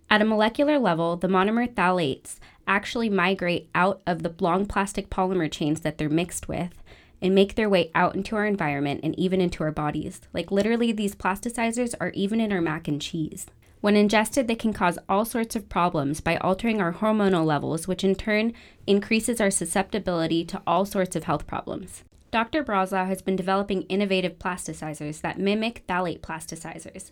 At 0.09 0.21
a 0.21 0.25
molecular 0.25 0.79
level, 0.79 1.15
the 1.15 1.27
monomer 1.27 1.71
phthalates 1.71 2.37
actually 2.65 3.09
migrate 3.09 3.69
out 3.75 4.01
of 4.07 4.23
the 4.23 4.33
long 4.39 4.65
plastic 4.65 5.09
polymer 5.09 5.51
chains 5.51 5.81
that 5.81 5.97
they're 5.97 6.09
mixed 6.09 6.47
with 6.47 6.81
and 7.21 7.35
make 7.35 7.55
their 7.55 7.69
way 7.69 7.91
out 7.93 8.15
into 8.15 8.35
our 8.35 8.45
environment 8.45 9.01
and 9.03 9.17
even 9.19 9.39
into 9.39 9.63
our 9.63 9.71
bodies. 9.71 10.21
Like 10.33 10.51
literally, 10.51 10.91
these 10.91 11.15
plasticizers 11.15 11.93
are 12.01 12.09
even 12.09 12.41
in 12.41 12.51
our 12.51 12.61
mac 12.61 12.87
and 12.87 13.01
cheese. 13.01 13.45
When 13.81 13.95
ingested, 13.95 14.47
they 14.47 14.55
can 14.55 14.73
cause 14.73 14.99
all 15.09 15.25
sorts 15.25 15.55
of 15.55 15.67
problems 15.67 16.21
by 16.21 16.37
altering 16.37 16.79
our 16.79 16.93
hormonal 16.93 17.45
levels, 17.45 17.87
which 17.87 18.03
in 18.03 18.13
turn 18.13 18.53
increases 18.85 19.41
our 19.41 19.49
susceptibility 19.49 20.45
to 20.45 20.61
all 20.67 20.85
sorts 20.85 21.15
of 21.15 21.23
health 21.23 21.47
problems. 21.47 22.03
Dr. 22.29 22.63
Braslau 22.63 23.07
has 23.07 23.21
been 23.21 23.35
developing 23.35 23.81
innovative 23.83 24.37
plasticizers 24.37 25.21
that 25.21 25.39
mimic 25.39 25.85
phthalate 25.87 26.21
plasticizers. 26.21 27.11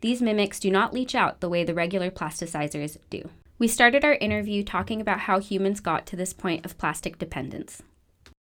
These 0.00 0.20
mimics 0.20 0.60
do 0.60 0.70
not 0.70 0.92
leach 0.92 1.14
out 1.14 1.40
the 1.40 1.48
way 1.48 1.64
the 1.64 1.72
regular 1.72 2.10
plasticizers 2.10 2.98
do. 3.10 3.30
We 3.58 3.68
started 3.68 4.04
our 4.04 4.14
interview 4.14 4.62
talking 4.62 5.00
about 5.00 5.20
how 5.20 5.38
humans 5.38 5.80
got 5.80 6.04
to 6.06 6.16
this 6.16 6.32
point 6.32 6.64
of 6.64 6.78
plastic 6.78 7.18
dependence. 7.18 7.82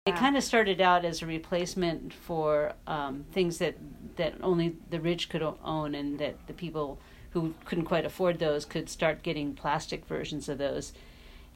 It 0.06 0.16
kind 0.16 0.36
of 0.36 0.44
started 0.44 0.82
out 0.82 1.06
as 1.06 1.22
a 1.22 1.26
replacement 1.26 2.12
for 2.12 2.74
um, 2.86 3.24
things 3.32 3.56
that, 3.58 3.76
that 4.16 4.34
only 4.42 4.76
the 4.90 5.00
rich 5.00 5.30
could 5.30 5.42
own, 5.42 5.94
and 5.94 6.18
that 6.18 6.46
the 6.46 6.52
people 6.52 7.00
who 7.34 7.52
couldn't 7.64 7.84
quite 7.84 8.06
afford 8.06 8.38
those 8.38 8.64
could 8.64 8.88
start 8.88 9.24
getting 9.24 9.54
plastic 9.54 10.06
versions 10.06 10.48
of 10.48 10.56
those. 10.56 10.92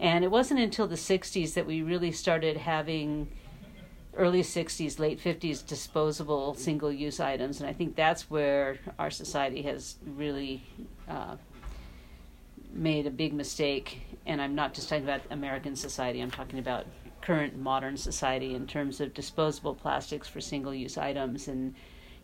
And 0.01 0.25
it 0.25 0.31
wasn't 0.31 0.61
until 0.61 0.89
the 0.89 0.97
60s 0.97 1.55
that 1.55 1.67
we 1.67 1.83
really 1.83 2.11
started 2.11 2.57
having 2.57 3.29
early 4.17 4.43
60s, 4.43 4.99
late 4.99 5.23
50s 5.23 5.65
disposable 5.65 6.55
single 6.55 6.93
use 6.93 7.21
items. 7.21 7.61
And 7.61 7.71
I 7.71 7.73
think 7.73 7.95
that's 7.95 8.29
where 8.29 8.79
our 8.99 9.11
society 9.11 9.63
has 9.63 9.97
really 10.05 10.65
uh, 11.09 11.37
made 12.73 13.07
a 13.07 13.11
big 13.11 13.33
mistake. 13.33 14.03
And 14.27 14.43
I'm 14.43 14.57
not 14.57 14.75
just 14.75 14.89
talking 14.89 15.05
about 15.05 15.23
American 15.31 15.77
society, 15.77 16.21
I'm 16.21 16.31
talking 16.33 16.59
about 16.59 16.87
current 17.23 17.57
modern 17.57 17.97
society 17.97 18.55
in 18.55 18.67
terms 18.67 19.01
of 19.01 19.15
disposable 19.15 19.77
plastics 19.77 20.27
for 20.27 20.41
single 20.41 20.75
use 20.75 20.99
items 20.99 21.47
and 21.47 21.75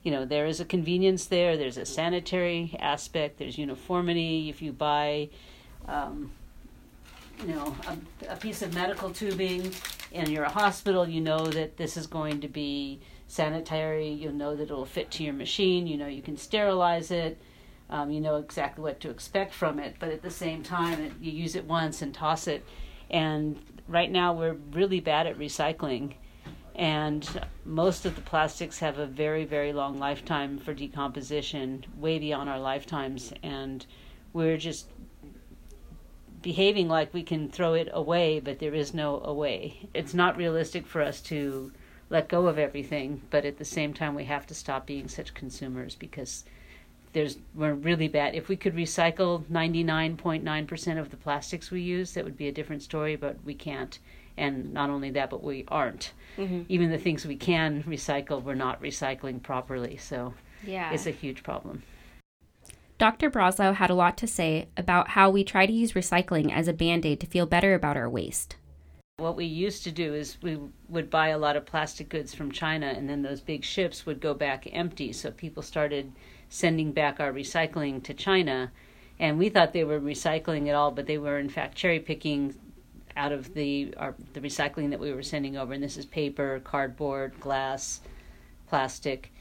you 0.04 0.12
know 0.12 0.24
there 0.24 0.46
is 0.46 0.60
a 0.60 0.64
convenience 0.64 1.24
there 1.26 1.56
there's 1.56 1.78
a 1.78 1.86
sanitary 1.86 2.76
aspect 2.78 3.38
there's 3.38 3.58
uniformity. 3.58 4.48
If 4.48 4.62
you 4.62 4.72
buy 4.72 5.30
um, 5.88 6.30
you 7.40 7.54
know 7.54 7.74
a, 7.88 8.32
a, 8.32 8.36
piece 8.36 8.62
of 8.62 8.72
medical 8.74 9.10
tubing 9.10 9.72
and 10.12 10.28
you're 10.28 10.44
a 10.44 10.50
hospital 10.50 11.08
you 11.08 11.20
know 11.20 11.46
that 11.46 11.76
this 11.76 11.96
is 11.96 12.06
going 12.06 12.40
to 12.42 12.48
be 12.48 13.00
sanitary. 13.26 14.10
You'll 14.10 14.34
know 14.34 14.54
that 14.54 14.64
it'll 14.64 14.84
fit 14.84 15.10
to 15.12 15.24
your 15.24 15.34
machine. 15.34 15.86
You 15.86 15.96
know 15.96 16.06
you 16.06 16.22
can 16.22 16.36
sterilize 16.36 17.10
it. 17.10 17.40
Um, 17.90 18.10
you 18.10 18.20
know 18.20 18.36
exactly 18.36 18.82
what 18.82 19.00
to 19.00 19.10
expect 19.10 19.54
from 19.54 19.78
it. 19.78 19.96
But 19.98 20.10
at 20.10 20.22
the 20.22 20.30
same 20.30 20.62
time 20.62 21.00
it, 21.00 21.12
you 21.20 21.32
use 21.32 21.56
it 21.56 21.64
once 21.64 22.02
and 22.02 22.14
toss 22.14 22.46
it. 22.46 22.64
And 23.10 23.58
right 23.88 24.10
now 24.10 24.34
we're 24.34 24.56
really 24.72 25.00
bad 25.00 25.26
at 25.26 25.38
recycling 25.38 26.14
and 26.74 27.40
most 27.64 28.04
of 28.04 28.16
the 28.16 28.20
plastics 28.20 28.78
have 28.78 28.98
a 28.98 29.06
very 29.06 29.44
very 29.44 29.72
long 29.72 29.98
lifetime 29.98 30.58
for 30.58 30.74
decomposition 30.74 31.84
way 31.96 32.18
beyond 32.18 32.48
our 32.48 32.58
lifetimes 32.58 33.32
and 33.42 33.86
we're 34.32 34.56
just 34.56 34.88
behaving 36.42 36.88
like 36.88 37.14
we 37.14 37.22
can 37.22 37.48
throw 37.48 37.74
it 37.74 37.88
away 37.92 38.40
but 38.40 38.58
there 38.58 38.74
is 38.74 38.92
no 38.92 39.20
away 39.24 39.88
it's 39.94 40.14
not 40.14 40.36
realistic 40.36 40.86
for 40.86 41.00
us 41.00 41.20
to 41.20 41.72
let 42.10 42.28
go 42.28 42.46
of 42.46 42.58
everything 42.58 43.22
but 43.30 43.44
at 43.44 43.58
the 43.58 43.64
same 43.64 43.94
time 43.94 44.14
we 44.14 44.24
have 44.24 44.46
to 44.46 44.54
stop 44.54 44.84
being 44.84 45.08
such 45.08 45.32
consumers 45.32 45.94
because 45.94 46.44
there's 47.14 47.38
we're 47.54 47.74
really 47.74 48.08
bad. 48.08 48.34
If 48.34 48.48
we 48.48 48.56
could 48.56 48.74
recycle 48.74 49.44
99.9% 49.44 50.98
of 50.98 51.10
the 51.10 51.16
plastics 51.16 51.70
we 51.70 51.80
use, 51.80 52.12
that 52.12 52.24
would 52.24 52.36
be 52.36 52.48
a 52.48 52.52
different 52.52 52.82
story, 52.82 53.16
but 53.16 53.42
we 53.44 53.54
can't. 53.54 53.98
And 54.36 54.72
not 54.72 54.90
only 54.90 55.10
that, 55.10 55.30
but 55.30 55.42
we 55.42 55.64
aren't. 55.68 56.12
Mm-hmm. 56.36 56.62
Even 56.68 56.90
the 56.90 56.98
things 56.98 57.24
we 57.24 57.36
can 57.36 57.82
recycle, 57.84 58.42
we're 58.42 58.54
not 58.54 58.82
recycling 58.82 59.42
properly. 59.42 59.96
So 59.96 60.34
yeah. 60.66 60.92
it's 60.92 61.06
a 61.06 61.10
huge 61.10 61.42
problem. 61.42 61.82
Dr. 62.98 63.30
Braslau 63.30 63.74
had 63.74 63.90
a 63.90 63.94
lot 63.94 64.16
to 64.18 64.26
say 64.26 64.68
about 64.76 65.08
how 65.08 65.28
we 65.30 65.44
try 65.44 65.66
to 65.66 65.72
use 65.72 65.92
recycling 65.92 66.52
as 66.52 66.68
a 66.68 66.72
band 66.72 67.04
aid 67.04 67.20
to 67.20 67.26
feel 67.26 67.46
better 67.46 67.74
about 67.74 67.96
our 67.96 68.08
waste. 68.08 68.56
What 69.18 69.36
we 69.36 69.44
used 69.44 69.84
to 69.84 69.92
do 69.92 70.14
is 70.14 70.38
we 70.42 70.58
would 70.88 71.10
buy 71.10 71.28
a 71.28 71.38
lot 71.38 71.56
of 71.56 71.66
plastic 71.66 72.08
goods 72.08 72.34
from 72.34 72.50
China, 72.50 72.86
and 72.86 73.08
then 73.08 73.22
those 73.22 73.40
big 73.40 73.64
ships 73.64 74.06
would 74.06 74.20
go 74.20 74.34
back 74.34 74.66
empty. 74.72 75.12
So 75.12 75.30
people 75.30 75.62
started 75.62 76.12
sending 76.48 76.92
back 76.92 77.20
our 77.20 77.32
recycling 77.32 78.02
to 78.04 78.14
China. 78.14 78.72
And 79.18 79.38
we 79.38 79.48
thought 79.48 79.72
they 79.72 79.84
were 79.84 80.00
recycling 80.00 80.66
it 80.66 80.72
all, 80.72 80.90
but 80.90 81.06
they 81.06 81.18
were 81.18 81.38
in 81.38 81.48
fact 81.48 81.76
cherry 81.76 82.00
picking 82.00 82.54
out 83.16 83.32
of 83.32 83.54
the 83.54 83.94
our, 83.96 84.14
the 84.32 84.40
recycling 84.40 84.90
that 84.90 85.00
we 85.00 85.12
were 85.12 85.22
sending 85.22 85.56
over. 85.56 85.72
And 85.72 85.82
this 85.82 85.96
is 85.96 86.06
paper, 86.06 86.60
cardboard, 86.64 87.38
glass, 87.40 88.00
plastic, 88.68 89.32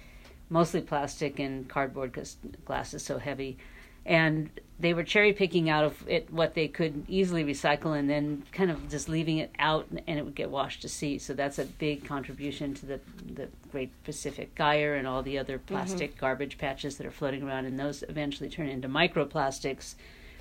mostly 0.50 0.82
plastic 0.82 1.40
and 1.40 1.68
cardboard 1.68 2.12
because 2.12 2.38
glass 2.66 2.94
is 2.94 3.04
so 3.04 3.18
heavy 3.18 3.58
and 4.06 4.50
they 4.80 4.94
were 4.94 5.04
cherry 5.04 5.32
picking 5.32 5.70
out 5.70 5.86
of 5.86 6.08
it 6.10 6.32
what 6.32 6.54
they 6.56 6.68
could 6.68 7.06
easily 7.08 7.44
recycle 7.44 7.98
and 7.98 8.10
then 8.10 8.44
kind 8.52 8.70
of 8.70 8.90
just 8.90 9.08
leaving 9.08 9.38
it 9.38 9.52
out 9.60 9.88
and 9.90 10.20
it 10.20 10.26
would 10.26 10.36
get 10.36 10.50
washed 10.50 10.82
to 10.82 10.90
sea 10.90 11.18
so 11.18 11.34
that's 11.34 11.58
a 11.60 11.66
big 11.66 12.04
contribution 12.06 12.74
to 12.74 12.86
the 12.86 13.00
the 13.34 13.48
great 13.72 13.92
pacific 14.04 14.54
gyre 14.56 14.96
and 14.96 15.08
all 15.08 15.24
the 15.24 15.38
other 15.38 15.58
mm-hmm. 15.58 15.74
plastic 15.74 16.12
mm-hmm. 16.12 16.20
garbage 16.20 16.58
patches 16.58 16.98
that 16.98 17.08
are 17.08 17.12
floating 17.12 17.44
around 17.44 17.66
and 17.66 17.80
those 17.80 18.04
eventually 18.10 18.50
turn 18.50 18.68
into 18.68 18.90
microplastics 18.90 19.96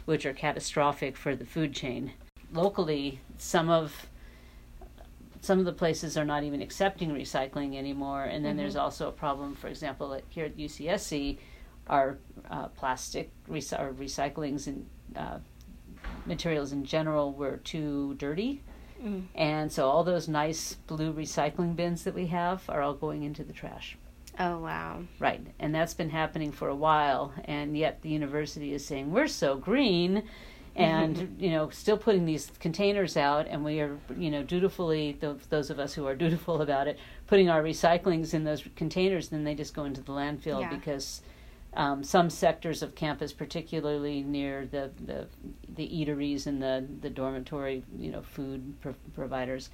which 0.04 0.26
are 0.26 0.32
catastrophic 0.32 1.16
for 1.16 1.36
the 1.36 1.44
food 1.44 1.72
chain 1.72 2.12
locally 2.52 3.20
some 3.38 3.68
of 3.70 4.06
some 5.40 5.58
of 5.58 5.64
the 5.64 5.72
places 5.72 6.16
are 6.16 6.24
not 6.24 6.44
even 6.44 6.62
accepting 6.62 7.10
recycling 7.10 7.76
anymore 7.76 8.24
and 8.24 8.44
then 8.44 8.52
mm-hmm. 8.52 8.58
there's 8.58 8.76
also 8.76 9.08
a 9.08 9.12
problem 9.12 9.54
for 9.54 9.68
example 9.68 10.08
like 10.08 10.24
here 10.28 10.44
at 10.44 10.56
UCSC 10.56 11.38
our 11.88 12.18
uh, 12.50 12.68
plastic 12.68 13.30
rec- 13.48 13.78
or 13.78 13.92
recyclings 13.92 14.66
and 14.66 14.86
uh, 15.16 15.38
materials 16.26 16.72
in 16.72 16.84
general 16.84 17.32
were 17.32 17.58
too 17.58 18.14
dirty. 18.14 18.62
Mm. 19.02 19.24
And 19.34 19.72
so 19.72 19.88
all 19.88 20.04
those 20.04 20.28
nice 20.28 20.74
blue 20.86 21.12
recycling 21.12 21.74
bins 21.74 22.04
that 22.04 22.14
we 22.14 22.26
have 22.28 22.62
are 22.68 22.82
all 22.82 22.94
going 22.94 23.24
into 23.24 23.42
the 23.42 23.52
trash. 23.52 23.96
Oh, 24.38 24.58
wow. 24.58 25.02
Right. 25.18 25.46
And 25.58 25.74
that's 25.74 25.94
been 25.94 26.10
happening 26.10 26.52
for 26.52 26.68
a 26.68 26.74
while. 26.74 27.34
And 27.44 27.76
yet 27.76 28.00
the 28.02 28.08
university 28.08 28.72
is 28.72 28.84
saying, 28.84 29.10
we're 29.10 29.26
so 29.26 29.56
green. 29.56 30.22
And, 30.74 31.36
you 31.38 31.50
know, 31.50 31.68
still 31.68 31.98
putting 31.98 32.24
these 32.24 32.50
containers 32.58 33.16
out. 33.16 33.46
And 33.46 33.62
we 33.62 33.80
are, 33.80 33.98
you 34.16 34.30
know, 34.30 34.42
dutifully, 34.42 35.18
those 35.50 35.70
of 35.70 35.78
us 35.78 35.92
who 35.92 36.06
are 36.06 36.14
dutiful 36.16 36.62
about 36.62 36.88
it, 36.88 36.98
putting 37.26 37.50
our 37.50 37.62
recyclings 37.62 38.32
in 38.32 38.44
those 38.44 38.64
containers. 38.76 39.28
Then 39.28 39.44
they 39.44 39.54
just 39.54 39.74
go 39.74 39.84
into 39.84 40.00
the 40.00 40.12
landfill 40.12 40.62
yeah. 40.62 40.70
because 40.70 41.22
um, 41.74 42.04
some 42.04 42.28
sectors 42.28 42.82
of 42.82 42.94
campus, 42.94 43.32
particularly 43.32 44.22
near 44.22 44.66
the, 44.66 44.90
the, 45.04 45.26
the 45.74 45.88
eateries 45.88 46.46
and 46.46 46.62
the, 46.62 46.86
the 47.00 47.10
dormitory, 47.10 47.82
you 47.98 48.10
know, 48.10 48.22
food 48.22 48.74
pro- 48.80 48.94
providers, 49.14 49.70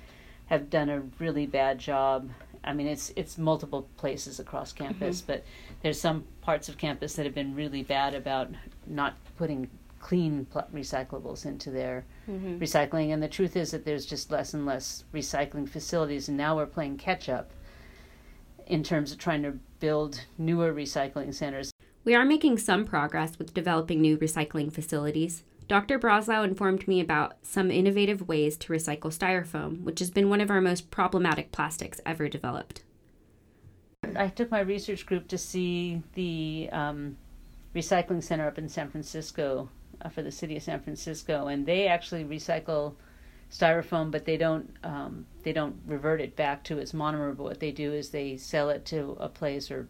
have 0.46 0.70
done 0.70 0.88
a 0.88 1.00
really 1.18 1.46
bad 1.46 1.78
job. 1.78 2.30
I 2.64 2.72
mean, 2.72 2.86
it's 2.86 3.12
it's 3.16 3.38
multiple 3.38 3.88
places 3.96 4.40
across 4.40 4.72
campus, 4.72 5.20
mm-hmm. 5.20 5.32
but 5.32 5.44
there's 5.82 6.00
some 6.00 6.24
parts 6.40 6.68
of 6.68 6.76
campus 6.76 7.14
that 7.14 7.24
have 7.24 7.34
been 7.34 7.54
really 7.54 7.82
bad 7.82 8.14
about 8.14 8.50
not 8.86 9.14
putting 9.36 9.68
clean 10.00 10.46
pl- 10.46 10.66
recyclables 10.72 11.46
into 11.46 11.70
their 11.70 12.04
mm-hmm. 12.28 12.58
recycling. 12.58 13.12
And 13.12 13.22
the 13.22 13.28
truth 13.28 13.56
is 13.56 13.70
that 13.70 13.84
there's 13.84 14.06
just 14.06 14.30
less 14.30 14.54
and 14.54 14.66
less 14.66 15.04
recycling 15.12 15.68
facilities, 15.68 16.28
and 16.28 16.36
now 16.36 16.56
we're 16.56 16.66
playing 16.66 16.98
catch 16.98 17.28
up 17.28 17.50
in 18.66 18.82
terms 18.82 19.12
of 19.12 19.18
trying 19.18 19.42
to 19.42 19.58
build 19.80 20.24
newer 20.36 20.72
recycling 20.72 21.34
centers. 21.34 21.72
We 22.04 22.14
are 22.14 22.24
making 22.24 22.58
some 22.58 22.84
progress 22.84 23.38
with 23.38 23.54
developing 23.54 24.00
new 24.00 24.16
recycling 24.16 24.72
facilities. 24.72 25.42
Dr. 25.68 25.98
Braslau 25.98 26.44
informed 26.44 26.88
me 26.88 27.00
about 27.00 27.36
some 27.42 27.70
innovative 27.70 28.26
ways 28.26 28.56
to 28.58 28.72
recycle 28.72 29.12
styrofoam, 29.12 29.82
which 29.82 29.98
has 29.98 30.10
been 30.10 30.30
one 30.30 30.40
of 30.40 30.50
our 30.50 30.62
most 30.62 30.90
problematic 30.90 31.52
plastics 31.52 32.00
ever 32.06 32.28
developed. 32.28 32.82
I 34.16 34.28
took 34.28 34.50
my 34.50 34.60
research 34.60 35.04
group 35.04 35.28
to 35.28 35.36
see 35.36 36.02
the 36.14 36.70
um, 36.72 37.18
recycling 37.74 38.22
center 38.22 38.46
up 38.46 38.58
in 38.58 38.68
San 38.68 38.88
Francisco 38.88 39.68
for 40.12 40.22
the 40.22 40.30
city 40.30 40.56
of 40.56 40.62
San 40.62 40.80
Francisco, 40.80 41.46
and 41.48 41.66
they 41.66 41.86
actually 41.86 42.24
recycle 42.24 42.94
styrofoam, 43.50 44.10
but 44.10 44.24
they 44.24 44.36
don't 44.36 44.70
um, 44.84 45.26
they 45.42 45.52
don't 45.52 45.76
revert 45.86 46.20
it 46.20 46.36
back 46.36 46.64
to 46.64 46.78
its 46.78 46.92
monomer. 46.92 47.36
But 47.36 47.44
what 47.44 47.60
they 47.60 47.72
do 47.72 47.92
is 47.92 48.10
they 48.10 48.36
sell 48.36 48.70
it 48.70 48.84
to 48.86 49.16
a 49.20 49.28
place 49.28 49.70
or 49.70 49.88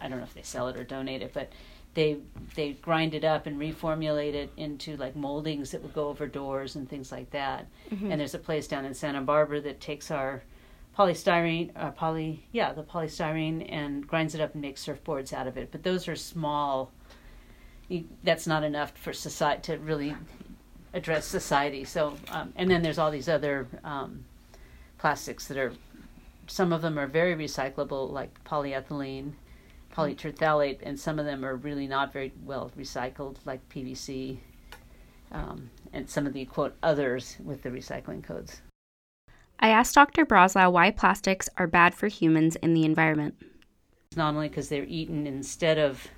I 0.00 0.08
don't 0.08 0.18
know 0.18 0.24
if 0.24 0.34
they 0.34 0.42
sell 0.42 0.68
it 0.68 0.76
or 0.76 0.84
donate 0.84 1.22
it, 1.22 1.32
but 1.32 1.52
they 1.94 2.18
they 2.54 2.72
grind 2.72 3.14
it 3.14 3.24
up 3.24 3.46
and 3.46 3.58
reformulate 3.58 4.34
it 4.34 4.52
into 4.56 4.96
like 4.96 5.16
moldings 5.16 5.72
that 5.72 5.82
would 5.82 5.94
go 5.94 6.08
over 6.08 6.26
doors 6.26 6.76
and 6.76 6.88
things 6.88 7.10
like 7.10 7.30
that. 7.30 7.66
Mm-hmm. 7.90 8.12
And 8.12 8.20
there's 8.20 8.34
a 8.34 8.38
place 8.38 8.68
down 8.68 8.84
in 8.84 8.94
Santa 8.94 9.20
Barbara 9.20 9.60
that 9.62 9.80
takes 9.80 10.10
our 10.10 10.42
polystyrene, 10.96 11.70
uh, 11.76 11.90
poly, 11.92 12.46
yeah, 12.52 12.72
the 12.72 12.82
polystyrene, 12.82 13.66
and 13.70 14.06
grinds 14.06 14.34
it 14.34 14.40
up 14.40 14.52
and 14.54 14.62
makes 14.62 14.84
surfboards 14.84 15.32
out 15.32 15.46
of 15.46 15.56
it. 15.56 15.70
But 15.72 15.82
those 15.82 16.08
are 16.08 16.16
small. 16.16 16.92
You, 17.90 18.04
that's 18.22 18.46
not 18.46 18.62
enough 18.62 18.92
for 18.96 19.12
society 19.12 19.62
to 19.72 19.78
really 19.78 20.16
address 20.94 21.26
society. 21.26 21.84
So, 21.84 22.14
um, 22.30 22.52
and 22.56 22.70
then 22.70 22.82
there's 22.82 22.98
all 22.98 23.10
these 23.10 23.28
other 23.28 23.68
um, 23.84 24.24
plastics 24.96 25.48
that 25.48 25.58
are. 25.58 25.72
Some 26.46 26.72
of 26.72 26.82
them 26.82 26.98
are 26.98 27.06
very 27.06 27.34
recyclable, 27.34 28.10
like 28.10 28.42
polyethylene, 28.44 29.32
polyterphthalate, 29.94 30.78
and 30.82 30.98
some 30.98 31.18
of 31.18 31.26
them 31.26 31.44
are 31.44 31.56
really 31.56 31.86
not 31.86 32.12
very 32.12 32.32
well 32.44 32.72
recycled, 32.78 33.36
like 33.44 33.68
PVC, 33.68 34.38
um, 35.32 35.70
and 35.92 36.08
some 36.08 36.26
of 36.26 36.32
the 36.32 36.44
quote 36.44 36.76
others 36.82 37.36
with 37.44 37.62
the 37.62 37.70
recycling 37.70 38.22
codes. 38.22 38.62
I 39.60 39.68
asked 39.68 39.94
Dr. 39.94 40.24
Braslau 40.24 40.72
why 40.72 40.90
plastics 40.90 41.48
are 41.58 41.66
bad 41.66 41.94
for 41.94 42.08
humans 42.08 42.56
in 42.56 42.72
the 42.72 42.84
environment. 42.84 43.34
Not 44.16 44.34
only 44.34 44.48
because 44.48 44.68
they're 44.68 44.84
eaten 44.84 45.26
instead 45.26 45.78
of 45.78 46.08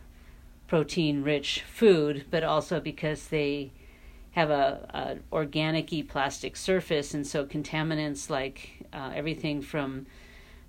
protein 0.72 1.22
rich 1.22 1.62
food, 1.70 2.24
but 2.30 2.42
also 2.42 2.80
because 2.80 3.28
they 3.28 3.70
have 4.30 4.48
a, 4.48 4.88
a 4.94 5.34
organic 5.34 6.08
plastic 6.08 6.56
surface, 6.56 7.12
and 7.12 7.26
so 7.26 7.44
contaminants 7.44 8.30
like 8.30 8.86
uh, 8.90 9.10
everything 9.14 9.60
from 9.60 10.06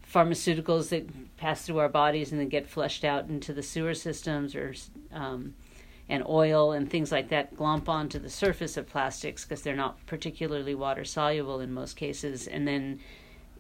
pharmaceuticals 0.05 0.89
that 0.89 1.38
pass 1.38 1.65
through 1.65 1.77
our 1.77 1.88
bodies 1.88 2.33
and 2.33 2.41
then 2.41 2.50
get 2.50 2.67
flushed 2.67 3.05
out 3.05 3.29
into 3.29 3.53
the 3.53 3.63
sewer 3.63 3.93
systems 3.93 4.55
or 4.55 4.75
um, 5.13 5.53
and 6.10 6.22
oil 6.27 6.74
and 6.74 6.89
things 6.89 7.10
like 7.10 7.29
that 7.29 7.55
glomp 7.55 7.88
onto 7.88 8.19
the 8.19 8.29
surface 8.29 8.75
of 8.75 8.86
plastics 8.86 9.45
because 9.45 9.62
they're 9.62 9.74
not 9.74 10.05
particularly 10.05 10.75
water 10.75 11.05
soluble 11.05 11.62
in 11.62 11.72
most 11.72 11.95
cases. 11.95 12.45
And 12.45 12.67
then 12.67 13.00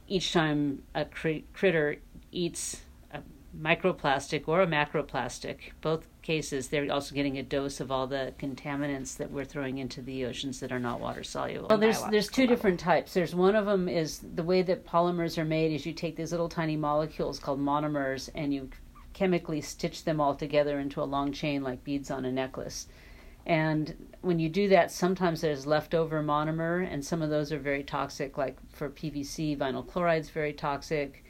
each 0.09 0.33
time 0.33 0.83
a 0.93 1.05
cr- 1.05 1.47
critter 1.53 1.99
eats 2.33 2.81
microplastic 3.59 4.47
or 4.47 4.61
a 4.61 4.67
macroplastic 4.67 5.57
both 5.81 6.07
cases 6.23 6.69
they're 6.69 6.91
also 6.91 7.13
getting 7.13 7.37
a 7.37 7.43
dose 7.43 7.79
of 7.79 7.91
all 7.91 8.07
the 8.07 8.33
contaminants 8.39 9.15
that 9.17 9.29
we're 9.29 9.45
throwing 9.45 9.77
into 9.77 10.01
the 10.01 10.25
oceans 10.25 10.59
that 10.59 10.71
are 10.71 10.79
not 10.79 10.99
water 10.99 11.23
soluble. 11.23 11.67
Well 11.69 11.77
there's 11.77 12.01
there's 12.05 12.29
two 12.29 12.47
different 12.47 12.79
types. 12.79 13.13
There's 13.13 13.35
one 13.35 13.55
of 13.55 13.65
them 13.65 13.87
is 13.87 14.21
the 14.33 14.43
way 14.43 14.63
that 14.63 14.87
polymers 14.87 15.37
are 15.37 15.45
made 15.45 15.71
is 15.71 15.85
you 15.85 15.93
take 15.93 16.15
these 16.15 16.31
little 16.31 16.49
tiny 16.49 16.75
molecules 16.75 17.39
called 17.39 17.59
monomers 17.59 18.29
and 18.33 18.53
you 18.53 18.69
chemically 19.13 19.61
stitch 19.61 20.03
them 20.03 20.19
all 20.19 20.33
together 20.33 20.79
into 20.79 21.01
a 21.01 21.05
long 21.05 21.31
chain 21.31 21.61
like 21.61 21.83
beads 21.83 22.09
on 22.09 22.25
a 22.25 22.31
necklace. 22.31 22.87
And 23.45 24.13
when 24.21 24.39
you 24.39 24.49
do 24.49 24.69
that 24.69 24.91
sometimes 24.91 25.41
there's 25.41 25.67
leftover 25.67 26.23
monomer 26.23 26.87
and 26.89 27.05
some 27.05 27.21
of 27.21 27.29
those 27.29 27.51
are 27.51 27.59
very 27.59 27.83
toxic 27.83 28.37
like 28.37 28.57
for 28.71 28.89
pvc 28.89 29.57
vinyl 29.57 29.85
chloride 29.85 30.21
is 30.21 30.29
very 30.29 30.53
toxic 30.53 31.23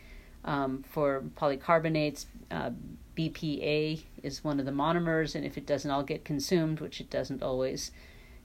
um, 0.45 0.83
for 0.89 1.23
polycarbonates 1.35 2.25
uh, 2.51 2.71
BPA 3.17 4.03
is 4.23 4.43
one 4.43 4.59
of 4.59 4.65
the 4.65 4.71
monomers, 4.71 5.35
and 5.35 5.45
if 5.45 5.57
it 5.57 5.65
doesn't 5.65 5.89
all 5.89 6.03
get 6.03 6.25
consumed, 6.25 6.79
which 6.79 7.00
it 7.00 7.09
doesn't 7.09 7.43
always, 7.43 7.91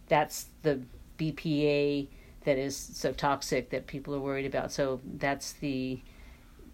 that's 0.09 0.47
the 0.63 0.81
BPA 1.19 2.09
that 2.45 2.59
is 2.59 2.77
so 2.77 3.13
toxic 3.13 3.71
that 3.71 3.87
people 3.87 4.15
are 4.15 4.21
worried 4.21 4.47
about. 4.47 4.73
So 4.73 5.01
that's 5.17 5.53
the 5.53 6.01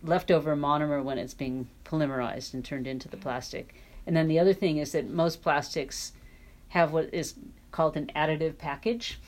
leftover 0.02 0.56
monomer 0.56 1.02
when 1.02 1.18
it's 1.18 1.34
being 1.34 1.68
polymerized 1.84 2.54
and 2.54 2.64
turned 2.64 2.86
into 2.86 3.08
the 3.08 3.16
plastic. 3.16 3.74
And 4.06 4.16
then 4.16 4.28
the 4.28 4.38
other 4.38 4.52
thing 4.52 4.78
is 4.78 4.92
that 4.92 5.08
most 5.08 5.42
plastics 5.42 6.12
have 6.68 6.92
what 6.92 7.12
is 7.12 7.34
called 7.70 7.96
an 7.96 8.10
additive 8.14 8.58
package 8.58 9.18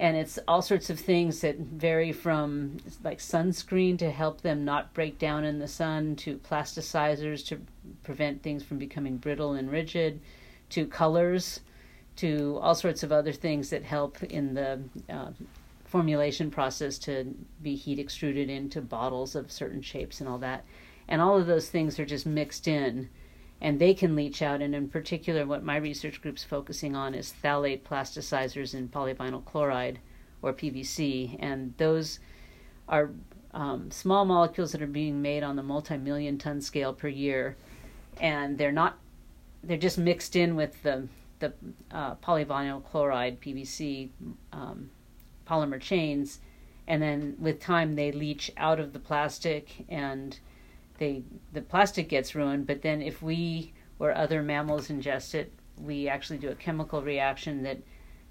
and 0.00 0.16
it's 0.16 0.38
all 0.48 0.62
sorts 0.62 0.88
of 0.88 0.98
things 0.98 1.42
that 1.42 1.58
vary 1.58 2.10
from 2.10 2.78
like 3.04 3.18
sunscreen 3.18 3.98
to 3.98 4.10
help 4.10 4.40
them 4.40 4.64
not 4.64 4.94
break 4.94 5.18
down 5.18 5.44
in 5.44 5.58
the 5.58 5.68
sun 5.68 6.16
to 6.16 6.38
plasticizers 6.38 7.46
to 7.46 7.60
prevent 8.02 8.42
things 8.42 8.64
from 8.64 8.78
becoming 8.78 9.18
brittle 9.18 9.52
and 9.52 9.70
rigid 9.70 10.18
to 10.70 10.86
colors 10.86 11.60
to 12.16 12.58
all 12.62 12.74
sorts 12.74 13.02
of 13.02 13.12
other 13.12 13.32
things 13.32 13.68
that 13.68 13.84
help 13.84 14.22
in 14.22 14.54
the 14.54 14.80
uh, 15.10 15.30
formulation 15.84 16.50
process 16.50 16.98
to 16.98 17.34
be 17.62 17.74
heat 17.74 17.98
extruded 17.98 18.48
into 18.48 18.80
bottles 18.80 19.34
of 19.34 19.52
certain 19.52 19.82
shapes 19.82 20.20
and 20.20 20.28
all 20.28 20.38
that. 20.38 20.64
And 21.08 21.20
all 21.20 21.36
of 21.36 21.46
those 21.46 21.68
things 21.68 21.98
are 21.98 22.06
just 22.06 22.24
mixed 22.24 22.68
in 22.68 23.10
and 23.60 23.78
they 23.78 23.94
can 23.94 24.16
leach 24.16 24.42
out. 24.42 24.62
And 24.62 24.74
in 24.74 24.88
particular, 24.88 25.46
what 25.46 25.62
my 25.62 25.76
research 25.76 26.22
group's 26.22 26.44
focusing 26.44 26.96
on 26.96 27.14
is 27.14 27.34
phthalate 27.42 27.82
plasticizers 27.82 28.74
in 28.74 28.88
polyvinyl 28.88 29.44
chloride 29.44 29.98
or 30.42 30.52
PVC, 30.52 31.36
and 31.40 31.74
those 31.76 32.18
are 32.88 33.10
um, 33.52 33.90
small 33.90 34.24
molecules 34.24 34.72
that 34.72 34.82
are 34.82 34.86
being 34.86 35.20
made 35.20 35.42
on 35.42 35.56
the 35.56 35.62
multi-million 35.62 36.38
ton 36.38 36.60
scale 36.60 36.94
per 36.94 37.08
year, 37.08 37.56
and 38.20 38.56
they're 38.56 38.72
not 38.72 38.98
they're 39.62 39.76
just 39.76 39.98
mixed 39.98 40.36
in 40.36 40.56
with 40.56 40.82
the 40.82 41.06
the 41.40 41.52
uh, 41.90 42.14
polyvinyl 42.16 42.84
chloride 42.84 43.40
PVC 43.40 44.10
um, 44.52 44.90
polymer 45.46 45.80
chains, 45.80 46.40
and 46.86 47.02
then 47.02 47.36
with 47.38 47.60
time 47.60 47.96
they 47.96 48.12
leach 48.12 48.50
out 48.56 48.80
of 48.80 48.92
the 48.92 48.98
plastic 48.98 49.84
and 49.88 50.38
they 51.00 51.24
the 51.52 51.62
plastic 51.62 52.08
gets 52.08 52.36
ruined. 52.36 52.68
But 52.68 52.82
then 52.82 53.02
if 53.02 53.20
we 53.20 53.72
or 53.98 54.14
other 54.14 54.42
mammals 54.42 54.88
ingest 54.88 55.34
it, 55.34 55.52
we 55.76 56.08
actually 56.08 56.38
do 56.38 56.50
a 56.50 56.54
chemical 56.54 57.02
reaction 57.02 57.64
that 57.64 57.78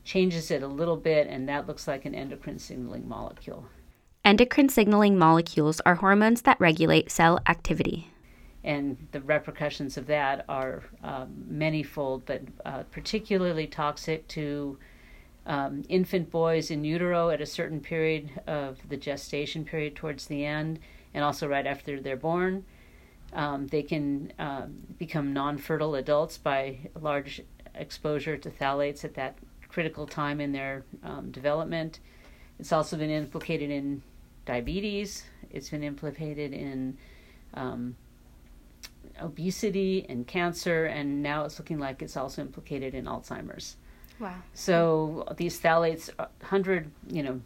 changes 0.05 0.49
it 0.49 0.63
a 0.63 0.67
little 0.67 0.95
bit, 0.95 1.27
and 1.27 1.49
that 1.49 1.67
looks 1.67 1.87
like 1.87 2.05
an 2.05 2.15
endocrine 2.15 2.57
signaling 2.57 3.07
molecule. 3.07 3.65
Endocrine 4.23 4.69
signaling 4.69 5.17
molecules 5.17 5.81
are 5.85 5.95
hormones 5.95 6.43
that 6.43 6.59
regulate 6.59 7.11
cell 7.11 7.39
activity. 7.47 8.11
And 8.63 9.07
the 9.11 9.21
repercussions 9.21 9.97
of 9.97 10.07
that 10.07 10.45
are 10.49 10.83
um, 11.03 11.45
manyfold, 11.51 12.23
but 12.25 12.41
uh, 12.65 12.83
particularly 12.91 13.67
toxic 13.67 14.27
to 14.29 14.77
um, 15.45 15.83
infant 15.89 16.29
boys 16.29 16.69
in 16.69 16.83
utero 16.83 17.29
at 17.29 17.41
a 17.41 17.45
certain 17.45 17.79
period 17.79 18.29
of 18.45 18.77
the 18.89 18.97
gestation 18.97 19.63
period 19.63 19.95
towards 19.95 20.27
the 20.27 20.45
end 20.45 20.79
and 21.13 21.23
also 21.23 21.47
right 21.47 21.65
after 21.65 21.99
they're 21.99 22.17
born. 22.17 22.65
Um, 23.33 23.67
they 23.67 23.83
can 23.83 24.33
uh, 24.39 24.65
become 24.97 25.33
non 25.33 25.57
fertile 25.57 25.95
adults 25.95 26.37
by 26.37 26.79
large 26.99 27.41
exposure 27.75 28.37
to 28.37 28.49
phthalates 28.49 29.05
at 29.05 29.13
that 29.15 29.37
critical 29.67 30.07
time 30.07 30.41
in 30.41 30.51
their 30.51 30.83
um, 31.03 31.31
development. 31.31 31.99
It's 32.59 32.71
also 32.71 32.97
been 32.97 33.11
implicated 33.11 33.69
in 33.69 34.01
diabetes, 34.45 35.23
it's 35.51 35.69
been 35.69 35.83
implicated 35.83 36.53
in 36.53 36.97
um, 37.53 37.95
obesity 39.21 40.05
and 40.09 40.27
cancer, 40.27 40.85
and 40.85 41.21
now 41.21 41.45
it's 41.45 41.59
looking 41.59 41.79
like 41.79 42.01
it's 42.01 42.17
also 42.17 42.41
implicated 42.41 42.93
in 42.95 43.05
Alzheimer's. 43.05 43.77
Wow. 44.19 44.35
So 44.53 45.25
these 45.37 45.59
phthalates, 45.59 46.09
100, 46.17 46.91
you 47.09 47.23
know, 47.23 47.41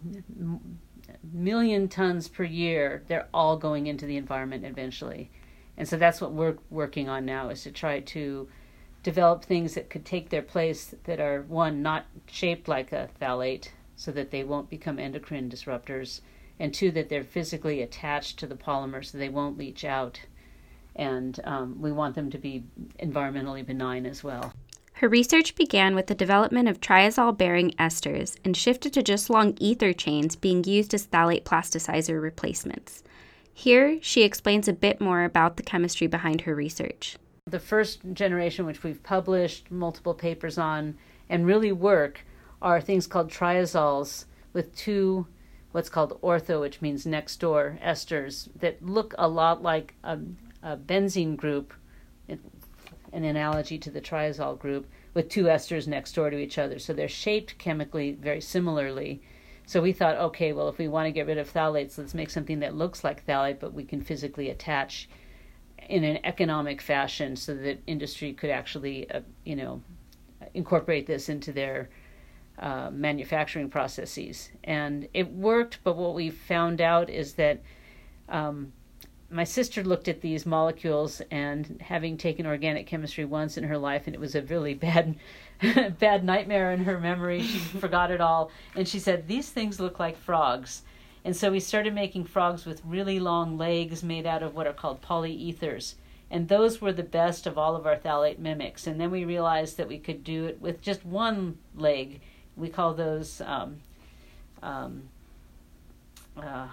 million 1.31 1.87
tons 1.87 2.27
per 2.27 2.43
year, 2.43 3.03
they're 3.07 3.27
all 3.33 3.57
going 3.57 3.87
into 3.87 4.05
the 4.05 4.17
environment 4.17 4.65
eventually. 4.65 5.31
And 5.77 5.87
so 5.87 5.97
that's 5.97 6.21
what 6.21 6.33
we're 6.33 6.57
working 6.69 7.09
on 7.09 7.25
now 7.25 7.49
is 7.49 7.63
to 7.63 7.71
try 7.71 7.99
to 7.99 8.47
develop 9.01 9.43
things 9.43 9.75
that 9.75 9.89
could 9.89 10.05
take 10.05 10.29
their 10.29 10.41
place 10.41 10.95
that 11.03 11.19
are 11.19 11.41
one 11.43 11.81
not 11.81 12.05
shaped 12.25 12.67
like 12.67 12.91
a 12.91 13.09
phthalate 13.19 13.69
so 13.95 14.11
that 14.11 14.31
they 14.31 14.43
won't 14.43 14.69
become 14.69 14.97
endocrine 14.97 15.49
disruptors 15.49 16.21
and 16.59 16.73
two 16.73 16.89
that 16.91 17.09
they're 17.09 17.23
physically 17.23 17.81
attached 17.81 18.39
to 18.39 18.47
the 18.47 18.55
polymer 18.55 19.03
so 19.03 19.17
they 19.17 19.29
won't 19.29 19.57
leach 19.57 19.83
out 19.83 20.21
and 20.95 21.39
um, 21.43 21.81
we 21.81 21.91
want 21.91 22.15
them 22.15 22.29
to 22.29 22.37
be 22.37 22.63
environmentally 22.99 23.65
benign 23.65 24.05
as 24.05 24.23
well 24.23 24.53
her 24.95 25.09
research 25.09 25.55
began 25.55 25.95
with 25.95 26.07
the 26.07 26.15
development 26.15 26.69
of 26.69 26.79
triazole 26.79 27.37
bearing 27.37 27.71
esters 27.71 28.37
and 28.45 28.55
shifted 28.55 28.93
to 28.93 29.03
just 29.03 29.29
long 29.29 29.55
ether 29.59 29.91
chains 29.91 30.35
being 30.35 30.63
used 30.63 30.93
as 30.93 31.07
phthalate 31.07 31.43
plasticizer 31.43 32.21
replacements. 32.21 33.03
Here, 33.53 33.99
she 34.01 34.23
explains 34.23 34.67
a 34.67 34.73
bit 34.73 35.01
more 35.01 35.23
about 35.23 35.57
the 35.57 35.63
chemistry 35.63 36.07
behind 36.07 36.41
her 36.41 36.55
research. 36.55 37.17
The 37.45 37.59
first 37.59 37.99
generation, 38.13 38.65
which 38.65 38.83
we've 38.83 39.03
published 39.03 39.69
multiple 39.69 40.13
papers 40.13 40.57
on 40.57 40.97
and 41.29 41.45
really 41.45 41.71
work, 41.71 42.25
are 42.61 42.79
things 42.79 43.07
called 43.07 43.29
triazoles 43.29 44.25
with 44.53 44.75
two 44.75 45.27
what's 45.71 45.89
called 45.89 46.19
ortho, 46.21 46.61
which 46.61 46.81
means 46.81 47.05
next 47.05 47.37
door 47.37 47.79
esters 47.83 48.47
that 48.59 48.85
look 48.85 49.13
a 49.17 49.27
lot 49.27 49.61
like 49.61 49.95
a, 50.03 50.19
a 50.61 50.77
benzene 50.77 51.35
group 51.35 51.73
an 53.13 53.23
analogy 53.23 53.77
to 53.77 53.91
the 53.91 54.01
triazole 54.01 54.57
group 54.57 54.87
with 55.13 55.29
two 55.29 55.43
esters 55.43 55.87
next 55.87 56.13
door 56.13 56.29
to 56.29 56.37
each 56.37 56.57
other. 56.57 56.79
So 56.79 56.93
they're 56.93 57.07
shaped 57.07 57.57
chemically 57.57 58.13
very 58.13 58.41
similarly. 58.41 59.21
So 59.65 59.81
we 59.81 59.93
thought, 59.93 60.17
okay, 60.17 60.51
well, 60.51 60.67
if 60.67 60.77
we 60.77 60.87
want 60.87 61.05
to 61.07 61.11
get 61.11 61.27
rid 61.27 61.37
of 61.37 61.51
phthalates, 61.51 61.97
let's 61.97 62.13
make 62.13 62.29
something 62.29 62.59
that 62.59 62.75
looks 62.75 63.03
like 63.03 63.25
phthalate, 63.25 63.59
but 63.59 63.73
we 63.73 63.83
can 63.85 64.01
physically 64.01 64.49
attach 64.49 65.07
in 65.87 66.03
an 66.03 66.19
economic 66.23 66.81
fashion 66.81 67.35
so 67.35 67.55
that 67.55 67.81
industry 67.87 68.33
could 68.33 68.49
actually, 68.49 69.09
uh, 69.11 69.21
you 69.45 69.55
know, 69.55 69.81
incorporate 70.53 71.07
this 71.07 71.29
into 71.29 71.51
their 71.51 71.89
uh, 72.59 72.89
manufacturing 72.91 73.69
processes. 73.69 74.49
And 74.63 75.07
it 75.13 75.31
worked, 75.31 75.79
but 75.83 75.97
what 75.97 76.15
we 76.15 76.29
found 76.29 76.81
out 76.81 77.09
is 77.09 77.33
that 77.33 77.61
um, 78.29 78.73
my 79.33 79.43
sister 79.43 79.83
looked 79.83 80.07
at 80.07 80.21
these 80.21 80.45
molecules 80.45 81.21
and 81.31 81.81
having 81.81 82.17
taken 82.17 82.45
organic 82.45 82.85
chemistry 82.85 83.25
once 83.25 83.57
in 83.57 83.63
her 83.63 83.77
life 83.77 84.03
and 84.05 84.15
it 84.15 84.19
was 84.19 84.35
a 84.35 84.43
really 84.43 84.75
bad 84.75 85.15
bad 85.99 86.23
nightmare 86.23 86.71
in 86.71 86.83
her 86.83 86.99
memory. 86.99 87.41
She 87.41 87.57
forgot 87.79 88.11
it 88.11 88.21
all. 88.21 88.51
And 88.75 88.87
she 88.87 88.99
said 88.99 89.27
these 89.27 89.49
things 89.49 89.79
look 89.79 89.99
like 89.99 90.17
frogs. 90.17 90.83
And 91.25 91.35
so 91.35 91.51
we 91.51 91.59
started 91.59 91.95
making 91.95 92.25
frogs 92.25 92.65
with 92.65 92.85
really 92.85 93.19
long 93.19 93.57
legs 93.57 94.03
made 94.03 94.27
out 94.27 94.43
of 94.43 94.53
what 94.53 94.67
are 94.67 94.73
called 94.73 95.01
polyethers. 95.01 95.95
And 96.29 96.47
those 96.47 96.81
were 96.81 96.93
the 96.93 97.03
best 97.03 97.47
of 97.47 97.57
all 97.57 97.75
of 97.75 97.87
our 97.87 97.95
phthalate 97.95 98.39
mimics. 98.39 98.85
And 98.85 98.99
then 98.99 99.09
we 99.09 99.25
realized 99.25 99.77
that 99.77 99.87
we 99.87 99.99
could 99.99 100.23
do 100.23 100.45
it 100.45 100.61
with 100.61 100.81
just 100.81 101.05
one 101.05 101.57
leg. 101.75 102.21
We 102.55 102.69
call 102.69 102.93
those 102.93 103.41
um, 103.41 103.77
um, 104.61 105.03
uh, 106.35 106.67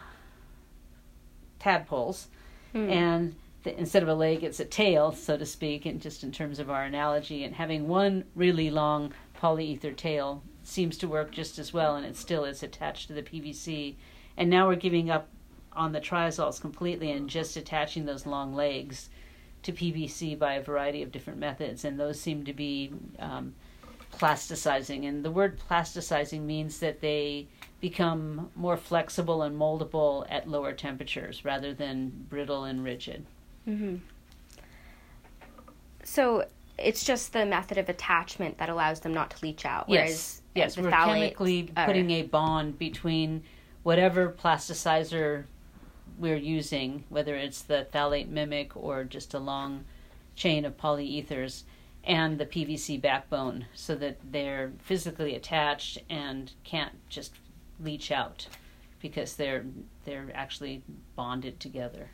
tadpoles 1.59 2.29
mm. 2.74 2.90
and 2.90 3.35
th- 3.64 3.76
instead 3.76 4.02
of 4.02 4.09
a 4.09 4.14
leg 4.14 4.42
it's 4.42 4.61
a 4.61 4.64
tail 4.64 5.12
so 5.12 5.37
to 5.37 5.46
speak 5.46 5.87
and 5.87 6.00
just 6.00 6.22
in 6.22 6.33
terms 6.33 6.59
of 6.59 6.70
our 6.70 6.85
analogy 6.85 7.44
and 7.44 7.54
having 7.54 7.88
one 7.88 8.24
really 8.35 8.70
long 8.70 9.12
polyether 9.40 9.94
tail 9.94 10.42
seems 10.62 10.96
to 10.98 11.09
work 11.09 11.30
just 11.30 11.59
as 11.59 11.72
well 11.72 11.96
and 11.96 12.06
it 12.06 12.16
still 12.16 12.44
is 12.44 12.62
attached 12.62 13.06
to 13.06 13.12
the 13.12 13.22
pvc 13.22 13.94
and 14.37 14.48
now 14.48 14.66
we're 14.68 14.76
giving 14.76 15.11
up 15.11 15.28
on 15.72 15.92
the 15.92 16.00
triazoles 16.00 16.61
completely 16.61 17.11
and 17.11 17.28
just 17.28 17.56
attaching 17.56 18.04
those 18.04 18.26
long 18.26 18.54
legs 18.54 19.09
to 19.62 19.72
pvc 19.72 20.38
by 20.38 20.54
a 20.54 20.62
variety 20.62 21.02
of 21.02 21.12
different 21.12 21.38
methods 21.38 21.85
and 21.85 21.98
those 21.98 22.20
seem 22.20 22.44
to 22.44 22.52
be 22.52 22.92
um, 23.18 23.54
plasticizing 24.12 25.09
and 25.09 25.24
the 25.24 25.30
word 25.30 25.59
plasticizing 25.70 26.42
means 26.42 26.80
that 26.80 27.00
they 27.00 27.46
become 27.80 28.50
more 28.54 28.76
flexible 28.76 29.42
and 29.42 29.58
moldable 29.58 30.26
at 30.28 30.48
lower 30.48 30.72
temperatures 30.72 31.44
rather 31.44 31.72
than 31.72 32.26
brittle 32.28 32.64
and 32.64 32.84
rigid. 32.84 33.24
Mm-hmm. 33.66 33.96
So 36.04 36.44
it's 36.78 37.04
just 37.04 37.32
the 37.32 37.46
method 37.46 37.78
of 37.78 37.88
attachment 37.88 38.58
that 38.58 38.68
allows 38.68 39.00
them 39.00 39.14
not 39.14 39.30
to 39.30 39.36
leach 39.42 39.64
out. 39.64 39.86
Yes, 39.88 40.42
yes, 40.54 40.76
we're 40.76 40.90
chemically 40.90 41.70
are... 41.76 41.86
putting 41.86 42.10
a 42.10 42.22
bond 42.22 42.78
between 42.78 43.42
whatever 43.82 44.30
plasticizer 44.30 45.44
we're 46.18 46.36
using, 46.36 47.04
whether 47.08 47.34
it's 47.34 47.62
the 47.62 47.86
phthalate 47.92 48.28
mimic 48.28 48.76
or 48.76 49.04
just 49.04 49.34
a 49.34 49.38
long 49.38 49.84
chain 50.36 50.64
of 50.64 50.76
polyethers, 50.76 51.62
and 52.04 52.38
the 52.38 52.46
PVC 52.46 53.00
backbone, 53.00 53.66
so 53.74 53.94
that 53.94 54.18
they're 54.32 54.72
physically 54.78 55.34
attached 55.34 55.98
and 56.08 56.52
can't 56.64 56.92
just 57.08 57.34
leach 57.82 58.10
out 58.12 58.46
because 59.00 59.34
they're 59.34 59.64
they're 60.04 60.28
actually 60.34 60.82
bonded 61.16 61.58
together. 61.60 62.10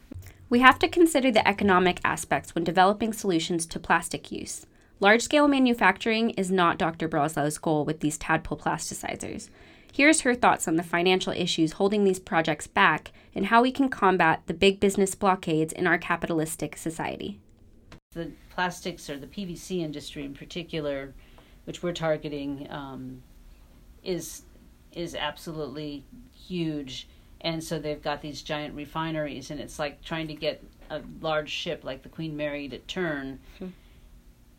We 0.48 0.60
have 0.60 0.78
to 0.78 0.88
consider 0.88 1.32
the 1.32 1.46
economic 1.46 2.00
aspects 2.04 2.54
when 2.54 2.64
developing 2.64 3.12
solutions 3.12 3.66
to 3.66 3.80
plastic 3.80 4.30
use. 4.30 4.66
Large 5.00 5.22
scale 5.22 5.48
manufacturing 5.48 6.30
is 6.30 6.50
not 6.50 6.78
Dr. 6.78 7.08
Braslau's 7.08 7.58
goal 7.58 7.84
with 7.84 8.00
these 8.00 8.16
tadpole 8.16 8.58
plasticizers. 8.58 9.50
Here's 9.92 10.22
her 10.22 10.34
thoughts 10.34 10.68
on 10.68 10.76
the 10.76 10.82
financial 10.82 11.32
issues 11.32 11.72
holding 11.72 12.04
these 12.04 12.18
projects 12.18 12.66
back 12.66 13.12
and 13.34 13.46
how 13.46 13.62
we 13.62 13.72
can 13.72 13.88
combat 13.88 14.42
the 14.46 14.54
big 14.54 14.78
business 14.78 15.14
blockades 15.14 15.72
in 15.72 15.86
our 15.86 15.98
capitalistic 15.98 16.76
society. 16.76 17.40
The 18.12 18.32
plastics 18.50 19.10
or 19.10 19.18
the 19.18 19.26
PVC 19.26 19.80
industry 19.82 20.24
in 20.24 20.34
particular, 20.34 21.12
which 21.64 21.82
we're 21.82 21.92
targeting, 21.92 22.66
um, 22.70 23.22
is 24.02 24.42
is 24.96 25.14
absolutely 25.14 26.04
huge. 26.34 27.06
And 27.42 27.62
so 27.62 27.78
they've 27.78 28.02
got 28.02 28.22
these 28.22 28.42
giant 28.42 28.74
refineries 28.74 29.50
and 29.50 29.60
it's 29.60 29.78
like 29.78 30.02
trying 30.02 30.26
to 30.28 30.34
get 30.34 30.64
a 30.90 31.02
large 31.20 31.50
ship 31.50 31.84
like 31.84 32.02
the 32.02 32.08
queen 32.08 32.36
mary 32.36 32.68
to 32.68 32.78
turn. 32.78 33.38
Hmm. 33.58 33.68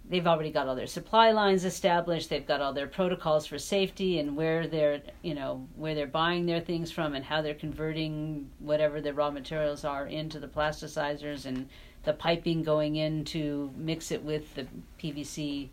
they've 0.10 0.28
already 0.28 0.52
got 0.52 0.67
all 0.67 0.76
their 0.76 0.88
supply 0.88 1.32
lines 1.32 1.65
established. 1.65 2.30
They've 2.30 2.45
got 2.45 2.62
all 2.62 2.71
their 2.71 2.88
protocols 2.88 3.45
for 3.45 3.58
safety 3.60 4.19
and 4.19 4.38
where 4.38 4.67
they're 4.67 5.02
you 5.21 5.34
know 5.34 5.67
where 5.76 5.95
they're 5.95 6.08
buying 6.08 6.45
their 6.45 6.62
things 6.62 6.91
from 6.91 7.13
and 7.13 7.26
how 7.26 7.41
they're 7.41 7.54
converting 7.54 8.50
whatever 8.60 9.02
their 9.02 9.13
raw 9.13 9.32
materials 9.32 9.84
are 9.84 10.08
into 10.08 10.39
the 10.39 10.47
plasticizers 10.47 11.45
and 11.45 11.67
the 12.04 12.13
piping 12.13 12.63
going 12.63 12.95
in 12.95 13.26
to 13.26 13.69
mix 13.76 14.12
it 14.12 14.23
with 14.23 14.56
the 14.56 14.65
pvc 15.02 15.67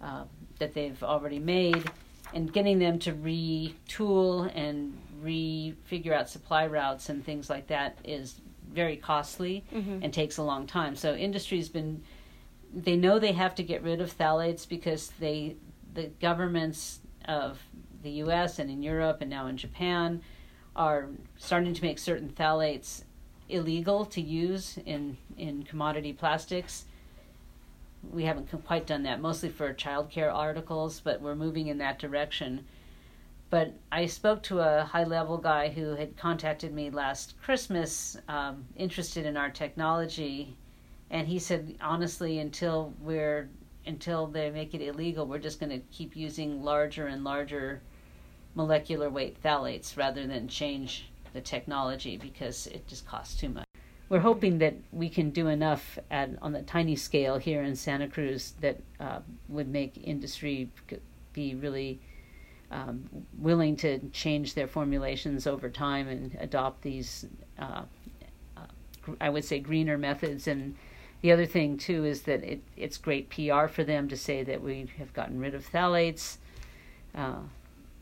uh, 0.00 0.24
that 0.58 0.74
they've 0.74 1.00
already 1.04 1.38
made 1.38 1.88
and 2.34 2.52
getting 2.52 2.78
them 2.78 2.98
to 3.00 3.12
retool 3.12 4.50
and 4.54 4.96
refigure 5.22 6.12
out 6.12 6.28
supply 6.28 6.66
routes 6.66 7.08
and 7.08 7.24
things 7.24 7.50
like 7.50 7.66
that 7.66 7.98
is 8.04 8.40
very 8.72 8.96
costly 8.96 9.64
mm-hmm. 9.72 10.02
and 10.02 10.12
takes 10.12 10.38
a 10.38 10.42
long 10.42 10.66
time. 10.66 10.96
So 10.96 11.14
industry's 11.14 11.68
been 11.68 12.02
they 12.72 12.96
know 12.96 13.18
they 13.18 13.32
have 13.32 13.54
to 13.56 13.64
get 13.64 13.82
rid 13.82 14.00
of 14.00 14.16
phthalates 14.16 14.68
because 14.68 15.10
they 15.18 15.56
the 15.94 16.06
governments 16.20 17.00
of 17.26 17.58
the 18.02 18.10
US 18.22 18.58
and 18.58 18.70
in 18.70 18.82
Europe 18.82 19.18
and 19.20 19.28
now 19.28 19.46
in 19.46 19.56
Japan 19.56 20.22
are 20.76 21.08
starting 21.36 21.74
to 21.74 21.82
make 21.82 21.98
certain 21.98 22.28
phthalates 22.28 23.02
illegal 23.48 24.04
to 24.04 24.20
use 24.20 24.78
in 24.86 25.16
in 25.36 25.64
commodity 25.64 26.12
plastics 26.12 26.84
we 28.02 28.24
haven't 28.24 28.48
quite 28.64 28.86
done 28.86 29.02
that, 29.04 29.20
mostly 29.20 29.48
for 29.48 29.72
childcare 29.74 30.32
articles, 30.32 31.00
but 31.00 31.20
we're 31.20 31.34
moving 31.34 31.68
in 31.68 31.78
that 31.78 31.98
direction. 31.98 32.64
But 33.50 33.74
I 33.90 34.06
spoke 34.06 34.42
to 34.44 34.60
a 34.60 34.84
high 34.84 35.04
level 35.04 35.36
guy 35.36 35.68
who 35.68 35.96
had 35.96 36.16
contacted 36.16 36.72
me 36.72 36.90
last 36.90 37.34
Christmas, 37.42 38.16
um, 38.28 38.64
interested 38.76 39.26
in 39.26 39.36
our 39.36 39.50
technology, 39.50 40.56
and 41.10 41.26
he 41.26 41.38
said, 41.38 41.76
honestly, 41.80 42.38
until 42.38 42.94
we're 43.00 43.48
until 43.86 44.26
they 44.26 44.50
make 44.50 44.74
it 44.74 44.82
illegal, 44.82 45.26
we're 45.26 45.38
just 45.38 45.58
going 45.58 45.70
to 45.70 45.80
keep 45.90 46.14
using 46.14 46.62
larger 46.62 47.06
and 47.06 47.24
larger 47.24 47.80
molecular 48.54 49.08
weight 49.08 49.42
phthalates 49.42 49.96
rather 49.96 50.26
than 50.26 50.46
change 50.46 51.10
the 51.32 51.40
technology 51.40 52.16
because 52.16 52.66
it 52.68 52.86
just 52.86 53.06
costs 53.06 53.40
too 53.40 53.48
much 53.48 53.69
we're 54.10 54.18
hoping 54.18 54.58
that 54.58 54.74
we 54.90 55.08
can 55.08 55.30
do 55.30 55.46
enough 55.46 55.98
at, 56.10 56.30
on 56.42 56.52
the 56.52 56.62
tiny 56.62 56.96
scale 56.96 57.38
here 57.38 57.62
in 57.62 57.76
Santa 57.76 58.08
Cruz 58.08 58.54
that 58.60 58.76
uh, 58.98 59.20
would 59.48 59.68
make 59.68 59.96
industry 60.02 60.68
be 61.32 61.54
really 61.54 62.00
um, 62.72 63.08
willing 63.38 63.76
to 63.76 64.00
change 64.10 64.54
their 64.54 64.66
formulations 64.66 65.46
over 65.46 65.70
time 65.70 66.08
and 66.08 66.36
adopt 66.40 66.82
these, 66.82 67.24
uh, 67.60 67.82
uh, 68.56 69.12
I 69.20 69.30
would 69.30 69.44
say, 69.44 69.60
greener 69.60 69.96
methods. 69.96 70.48
And 70.48 70.74
the 71.22 71.30
other 71.30 71.46
thing 71.46 71.78
too 71.78 72.04
is 72.04 72.22
that 72.22 72.42
it, 72.42 72.60
it's 72.76 72.98
great 72.98 73.30
PR 73.30 73.68
for 73.68 73.84
them 73.84 74.08
to 74.08 74.16
say 74.16 74.42
that 74.42 74.60
we 74.60 74.88
have 74.98 75.12
gotten 75.12 75.38
rid 75.38 75.54
of 75.54 75.64
phthalates. 75.70 76.38
Uh, 77.14 77.38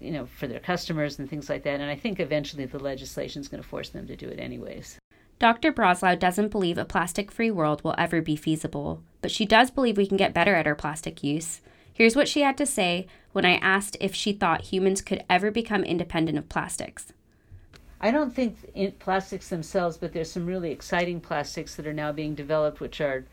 you 0.00 0.12
know, 0.12 0.26
for 0.26 0.46
their 0.46 0.60
customers 0.60 1.18
and 1.18 1.28
things 1.28 1.50
like 1.50 1.64
that. 1.64 1.80
And 1.80 1.90
I 1.90 1.96
think 1.96 2.20
eventually 2.20 2.64
the 2.66 2.78
legislation 2.78 3.40
is 3.40 3.48
going 3.48 3.60
to 3.60 3.68
force 3.68 3.88
them 3.88 4.06
to 4.06 4.14
do 4.14 4.28
it 4.28 4.38
anyways. 4.38 4.96
Dr. 5.38 5.72
Braslau 5.72 6.18
doesn't 6.18 6.48
believe 6.48 6.78
a 6.78 6.84
plastic 6.84 7.30
free 7.30 7.50
world 7.50 7.84
will 7.84 7.94
ever 7.96 8.20
be 8.20 8.34
feasible, 8.34 9.02
but 9.20 9.30
she 9.30 9.46
does 9.46 9.70
believe 9.70 9.96
we 9.96 10.06
can 10.06 10.16
get 10.16 10.34
better 10.34 10.56
at 10.56 10.66
our 10.66 10.74
plastic 10.74 11.22
use. 11.22 11.60
Here's 11.92 12.16
what 12.16 12.28
she 12.28 12.40
had 12.40 12.56
to 12.58 12.66
say 12.66 13.06
when 13.32 13.44
I 13.44 13.54
asked 13.56 13.96
if 14.00 14.14
she 14.14 14.32
thought 14.32 14.62
humans 14.62 15.00
could 15.00 15.24
ever 15.30 15.50
become 15.50 15.84
independent 15.84 16.38
of 16.38 16.48
plastics. 16.48 17.12
I 18.00 18.10
don't 18.10 18.34
think 18.34 18.98
plastics 18.98 19.48
themselves, 19.48 19.96
but 19.96 20.12
there's 20.12 20.30
some 20.30 20.46
really 20.46 20.70
exciting 20.70 21.20
plastics 21.20 21.76
that 21.76 21.86
are 21.86 21.92
now 21.92 22.12
being 22.12 22.34
developed, 22.34 22.80
which 22.80 23.00
are 23.00 23.24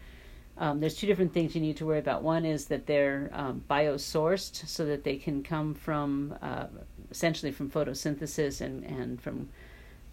um, 0.58 0.80
there's 0.80 0.96
two 0.96 1.08
different 1.08 1.34
things 1.34 1.54
you 1.54 1.62
need 1.62 1.78
to 1.78 1.86
worry 1.86 2.00
about. 2.00 2.24
One 2.24 2.46
is 2.46 2.66
that 2.68 2.88
they're 2.88 3.30
um, 3.34 3.64
biosourced, 3.70 4.68
so 4.68 4.86
that 4.86 5.04
they 5.04 5.18
can 5.18 5.44
come 5.44 5.74
from 5.74 6.36
uh, 6.42 6.68
essentially 7.12 7.52
from 7.52 7.70
photosynthesis 7.70 8.62
and, 8.62 8.84
and 8.86 9.22
from 9.22 9.50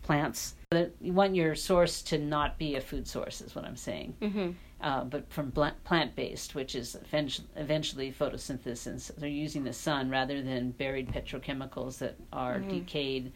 plants. 0.03 0.55
But 0.71 0.95
You 1.01 1.13
want 1.13 1.35
your 1.35 1.55
source 1.55 2.03
to 2.03 2.19
not 2.19 2.59
be 2.59 2.77
a 2.77 2.81
food 2.81 3.07
source, 3.07 3.41
is 3.41 3.55
what 3.55 3.65
I'm 3.65 3.77
saying. 3.77 4.15
Mm-hmm. 4.21 4.51
Uh, 4.81 5.05
but 5.05 5.31
from 5.31 5.53
plant 5.53 6.17
based, 6.17 6.57
which 6.57 6.75
is 6.75 6.97
eventually 7.57 8.13
photosynthesis. 8.13 9.15
They're 9.17 9.29
using 9.29 9.63
the 9.63 9.73
sun 9.73 10.11
rather 10.11 10.43
than 10.43 10.73
buried 10.73 11.09
petrochemicals 11.09 11.99
that 11.99 12.17
are 12.33 12.59
mm-hmm. 12.59 12.81
decayed, 12.81 13.33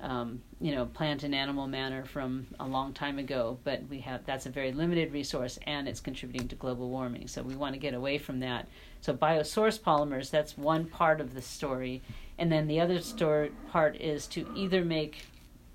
um, 0.00 0.42
you 0.60 0.74
know, 0.74 0.86
plant 0.86 1.22
and 1.22 1.32
animal 1.32 1.68
matter 1.68 2.04
from 2.04 2.48
a 2.58 2.66
long 2.66 2.92
time 2.92 3.20
ago. 3.20 3.56
But 3.62 3.84
we 3.88 4.00
have 4.00 4.26
that's 4.26 4.46
a 4.46 4.50
very 4.50 4.72
limited 4.72 5.12
resource, 5.12 5.60
and 5.64 5.86
it's 5.86 6.00
contributing 6.00 6.48
to 6.48 6.56
global 6.56 6.88
warming. 6.90 7.28
So 7.28 7.42
we 7.42 7.54
want 7.54 7.74
to 7.74 7.78
get 7.78 7.94
away 7.94 8.18
from 8.18 8.40
that. 8.40 8.66
So 9.00 9.14
biosource 9.14 9.78
polymers, 9.78 10.28
that's 10.30 10.58
one 10.58 10.86
part 10.86 11.20
of 11.20 11.34
the 11.34 11.42
story, 11.42 12.02
and 12.36 12.50
then 12.50 12.66
the 12.66 12.80
other 12.80 13.00
story 13.00 13.52
part 13.70 13.94
is 14.00 14.26
to 14.28 14.50
either 14.56 14.84
make 14.84 15.26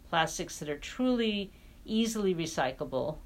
plastics 0.09 0.59
that 0.59 0.69
are 0.69 0.77
truly 0.77 1.51
easily 1.85 2.33
recyclable 2.33 3.17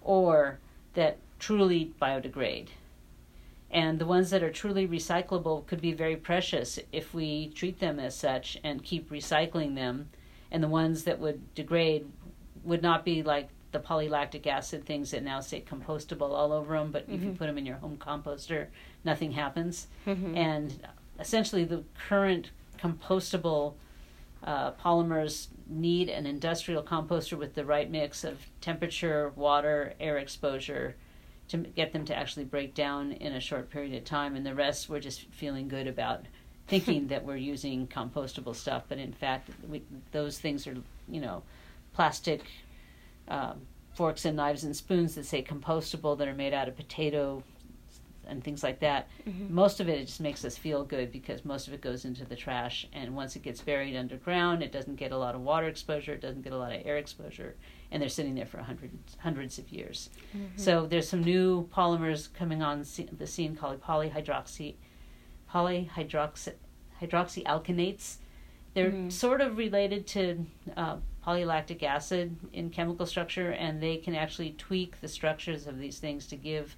or 0.00 0.58
that 0.94 1.18
truly 1.38 1.92
biodegrade. 2.00 2.68
And 3.70 3.98
the 3.98 4.06
ones 4.06 4.30
that 4.30 4.42
are 4.42 4.50
truly 4.50 4.86
recyclable 4.86 5.66
could 5.66 5.80
be 5.80 5.92
very 5.92 6.16
precious 6.16 6.78
if 6.92 7.14
we 7.14 7.48
treat 7.48 7.80
them 7.80 7.98
as 7.98 8.14
such 8.14 8.58
and 8.62 8.84
keep 8.84 9.10
recycling 9.10 9.74
them. 9.74 10.10
And 10.50 10.62
the 10.62 10.68
ones 10.68 11.04
that 11.04 11.18
would 11.18 11.54
degrade 11.54 12.06
would 12.64 12.82
not 12.82 13.04
be 13.04 13.22
like 13.22 13.48
the 13.72 13.78
polylactic 13.78 14.46
acid 14.46 14.84
things 14.84 15.10
that 15.12 15.22
now 15.22 15.40
say 15.40 15.64
compostable 15.66 16.30
all 16.30 16.52
over 16.52 16.76
them, 16.76 16.92
but 16.92 17.04
mm-hmm. 17.04 17.14
if 17.14 17.22
you 17.22 17.30
put 17.30 17.46
them 17.46 17.56
in 17.56 17.64
your 17.64 17.76
home 17.76 17.96
composter, 17.96 18.66
nothing 19.04 19.32
happens. 19.32 19.86
Mm-hmm. 20.06 20.36
And 20.36 20.88
essentially, 21.18 21.64
the 21.64 21.82
current 22.08 22.50
compostable 22.78 23.74
uh, 24.44 24.72
polymers 24.72 25.48
need 25.72 26.08
an 26.08 26.26
industrial 26.26 26.82
composter 26.82 27.36
with 27.36 27.54
the 27.54 27.64
right 27.64 27.90
mix 27.90 28.24
of 28.24 28.38
temperature, 28.60 29.32
water, 29.36 29.94
air 29.98 30.18
exposure 30.18 30.96
to 31.48 31.58
get 31.58 31.92
them 31.92 32.04
to 32.06 32.16
actually 32.16 32.44
break 32.44 32.74
down 32.74 33.12
in 33.12 33.32
a 33.32 33.40
short 33.40 33.70
period 33.70 33.94
of 33.94 34.04
time. 34.04 34.36
And 34.36 34.46
the 34.46 34.54
rest, 34.54 34.88
we're 34.88 35.00
just 35.00 35.22
feeling 35.32 35.68
good 35.68 35.86
about 35.86 36.26
thinking 36.68 37.08
that 37.08 37.24
we're 37.24 37.36
using 37.36 37.86
compostable 37.86 38.54
stuff, 38.54 38.84
but 38.88 38.98
in 38.98 39.12
fact, 39.12 39.50
we, 39.68 39.82
those 40.12 40.38
things 40.38 40.66
are, 40.66 40.76
you 41.08 41.20
know, 41.20 41.42
plastic 41.92 42.42
um, 43.28 43.60
forks 43.94 44.24
and 44.24 44.36
knives 44.36 44.64
and 44.64 44.74
spoons 44.74 45.14
that 45.16 45.26
say 45.26 45.42
compostable 45.42 46.16
that 46.16 46.28
are 46.28 46.34
made 46.34 46.54
out 46.54 46.68
of 46.68 46.76
potato 46.76 47.42
and 48.26 48.42
things 48.42 48.62
like 48.62 48.80
that. 48.80 49.08
Mm-hmm. 49.28 49.54
Most 49.54 49.80
of 49.80 49.88
it, 49.88 50.00
it 50.00 50.06
just 50.06 50.20
makes 50.20 50.44
us 50.44 50.56
feel 50.56 50.84
good 50.84 51.12
because 51.12 51.44
most 51.44 51.68
of 51.68 51.74
it 51.74 51.80
goes 51.80 52.04
into 52.04 52.24
the 52.24 52.36
trash. 52.36 52.86
And 52.92 53.14
once 53.14 53.36
it 53.36 53.42
gets 53.42 53.60
buried 53.60 53.96
underground, 53.96 54.62
it 54.62 54.72
doesn't 54.72 54.96
get 54.96 55.12
a 55.12 55.16
lot 55.16 55.34
of 55.34 55.40
water 55.40 55.66
exposure, 55.66 56.14
it 56.14 56.20
doesn't 56.20 56.42
get 56.42 56.52
a 56.52 56.58
lot 56.58 56.72
of 56.72 56.82
air 56.84 56.96
exposure, 56.96 57.56
and 57.90 58.00
they're 58.00 58.08
sitting 58.08 58.34
there 58.34 58.46
for 58.46 58.58
hundreds 58.58 59.16
hundreds 59.18 59.58
of 59.58 59.70
years. 59.70 60.10
Mm-hmm. 60.36 60.56
So 60.56 60.86
there's 60.86 61.08
some 61.08 61.22
new 61.22 61.68
polymers 61.74 62.32
coming 62.32 62.62
on 62.62 62.84
the 63.18 63.26
scene 63.26 63.56
called 63.56 63.82
polyhydroxy 63.82 64.74
polyhydroxy 65.52 66.54
hydroxyalkanates. 67.00 68.16
They're 68.74 68.90
mm-hmm. 68.90 69.10
sort 69.10 69.40
of 69.40 69.58
related 69.58 70.06
to 70.08 70.46
uh, 70.76 70.96
polylactic 71.26 71.82
acid 71.82 72.36
in 72.52 72.70
chemical 72.70 73.06
structure, 73.06 73.50
and 73.50 73.82
they 73.82 73.96
can 73.96 74.14
actually 74.14 74.52
tweak 74.52 75.00
the 75.00 75.08
structures 75.08 75.66
of 75.66 75.78
these 75.78 75.98
things 75.98 76.26
to 76.28 76.36
give 76.36 76.76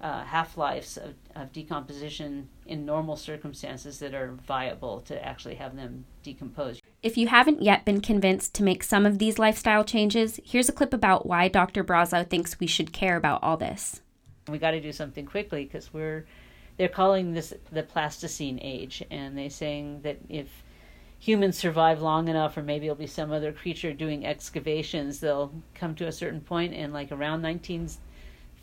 uh, 0.00 0.24
half 0.24 0.56
lives 0.56 0.96
of, 0.96 1.14
of, 1.34 1.52
decomposition 1.52 2.48
in 2.66 2.86
normal 2.86 3.16
circumstances 3.16 3.98
that 3.98 4.14
are 4.14 4.30
viable 4.46 5.00
to 5.00 5.24
actually 5.26 5.56
have 5.56 5.74
them 5.74 6.04
decompose. 6.22 6.80
If 7.02 7.16
you 7.16 7.26
haven't 7.26 7.62
yet 7.62 7.84
been 7.84 8.00
convinced 8.00 8.54
to 8.54 8.62
make 8.62 8.84
some 8.84 9.04
of 9.04 9.18
these 9.18 9.40
lifestyle 9.40 9.82
changes, 9.82 10.38
here's 10.44 10.68
a 10.68 10.72
clip 10.72 10.94
about 10.94 11.26
why 11.26 11.48
Dr. 11.48 11.82
Braslau 11.82 12.28
thinks 12.28 12.60
we 12.60 12.66
should 12.68 12.92
care 12.92 13.16
about 13.16 13.42
all 13.42 13.56
this. 13.56 14.00
We 14.48 14.58
got 14.58 14.70
to 14.70 14.80
do 14.80 14.92
something 14.92 15.26
quickly 15.26 15.64
because 15.64 15.92
we're 15.92 16.26
they're 16.76 16.88
calling 16.88 17.34
this 17.34 17.52
the 17.72 17.82
Plasticene 17.82 18.60
age, 18.62 19.02
and 19.10 19.36
they're 19.36 19.50
saying 19.50 20.02
that 20.02 20.18
if 20.28 20.46
humans 21.18 21.58
survive 21.58 22.00
long 22.00 22.28
enough, 22.28 22.56
or 22.56 22.62
maybe 22.62 22.86
it'll 22.86 22.96
be 22.96 23.08
some 23.08 23.32
other 23.32 23.52
creature 23.52 23.92
doing 23.92 24.24
excavations, 24.24 25.18
they'll 25.18 25.52
come 25.74 25.96
to 25.96 26.06
a 26.06 26.12
certain 26.12 26.40
point, 26.40 26.72
and 26.72 26.92
like 26.92 27.10
around 27.10 27.42
19 27.42 27.88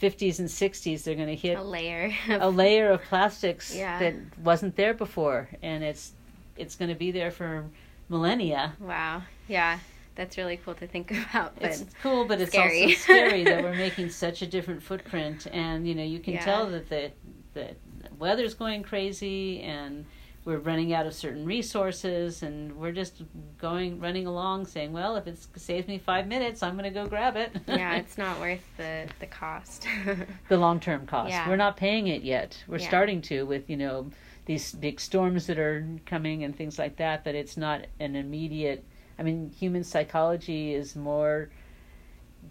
50s 0.01 0.39
and 0.39 0.47
60s 0.47 1.03
they're 1.03 1.15
going 1.15 1.27
to 1.27 1.35
hit 1.35 1.57
a 1.57 1.63
layer 1.63 2.13
a 2.29 2.49
layer 2.49 2.91
of 2.91 3.01
plastics 3.03 3.73
yeah. 3.73 3.99
that 3.99 4.15
wasn't 4.43 4.75
there 4.75 4.93
before 4.93 5.49
and 5.61 5.83
it's 5.83 6.13
it's 6.57 6.75
going 6.75 6.89
to 6.89 6.95
be 6.95 7.11
there 7.11 7.31
for 7.31 7.65
millennia 8.09 8.73
wow 8.79 9.21
yeah 9.47 9.79
that's 10.15 10.37
really 10.37 10.57
cool 10.57 10.73
to 10.73 10.87
think 10.87 11.11
about 11.29 11.53
it's 11.61 11.85
cool 12.01 12.25
but 12.25 12.39
scary. 12.47 12.83
it's 12.83 13.01
also 13.01 13.13
scary 13.13 13.43
that 13.43 13.63
we're 13.63 13.73
making 13.87 14.09
such 14.09 14.41
a 14.41 14.47
different 14.47 14.81
footprint 14.81 15.47
and 15.51 15.87
you 15.87 15.95
know 15.95 16.03
you 16.03 16.19
can 16.19 16.33
yeah. 16.33 16.45
tell 16.45 16.69
that 16.69 16.89
the 16.89 17.11
the 17.53 17.73
weather's 18.19 18.53
going 18.53 18.83
crazy 18.83 19.61
and 19.61 20.05
we're 20.45 20.59
running 20.59 20.93
out 20.93 21.07
of 21.07 21.13
certain 21.13 21.43
resources 21.43 22.43
and 22.43 22.71
we're 22.77 22.91
just 22.91 23.23
going 23.57 23.99
running 23.99 24.27
along 24.27 24.65
saying 24.65 24.93
well 24.93 25.15
if 25.15 25.27
it 25.27 25.37
saves 25.55 25.87
me 25.87 25.97
five 25.97 26.27
minutes 26.27 26.63
i'm 26.63 26.77
going 26.77 26.83
to 26.83 26.91
go 26.91 27.05
grab 27.07 27.35
it 27.35 27.51
yeah 27.67 27.95
it's 27.97 28.17
not 28.17 28.39
worth 28.39 28.61
the 28.77 29.07
the 29.19 29.25
cost 29.25 29.87
the 30.49 30.57
long 30.57 30.79
term 30.79 31.05
cost 31.05 31.31
yeah. 31.31 31.49
we're 31.49 31.55
not 31.55 31.75
paying 31.75 32.07
it 32.07 32.21
yet 32.21 32.63
we're 32.67 32.77
yeah. 32.77 32.87
starting 32.87 33.21
to 33.21 33.43
with 33.43 33.69
you 33.69 33.75
know 33.75 34.09
these 34.45 34.73
big 34.73 34.99
storms 34.99 35.47
that 35.47 35.57
are 35.57 35.85
coming 36.05 36.43
and 36.43 36.55
things 36.55 36.77
like 36.77 36.95
that 36.97 37.23
but 37.23 37.33
it's 37.33 37.57
not 37.57 37.81
an 37.99 38.15
immediate 38.15 38.85
i 39.17 39.23
mean 39.23 39.49
human 39.49 39.83
psychology 39.83 40.73
is 40.73 40.95
more 40.95 41.49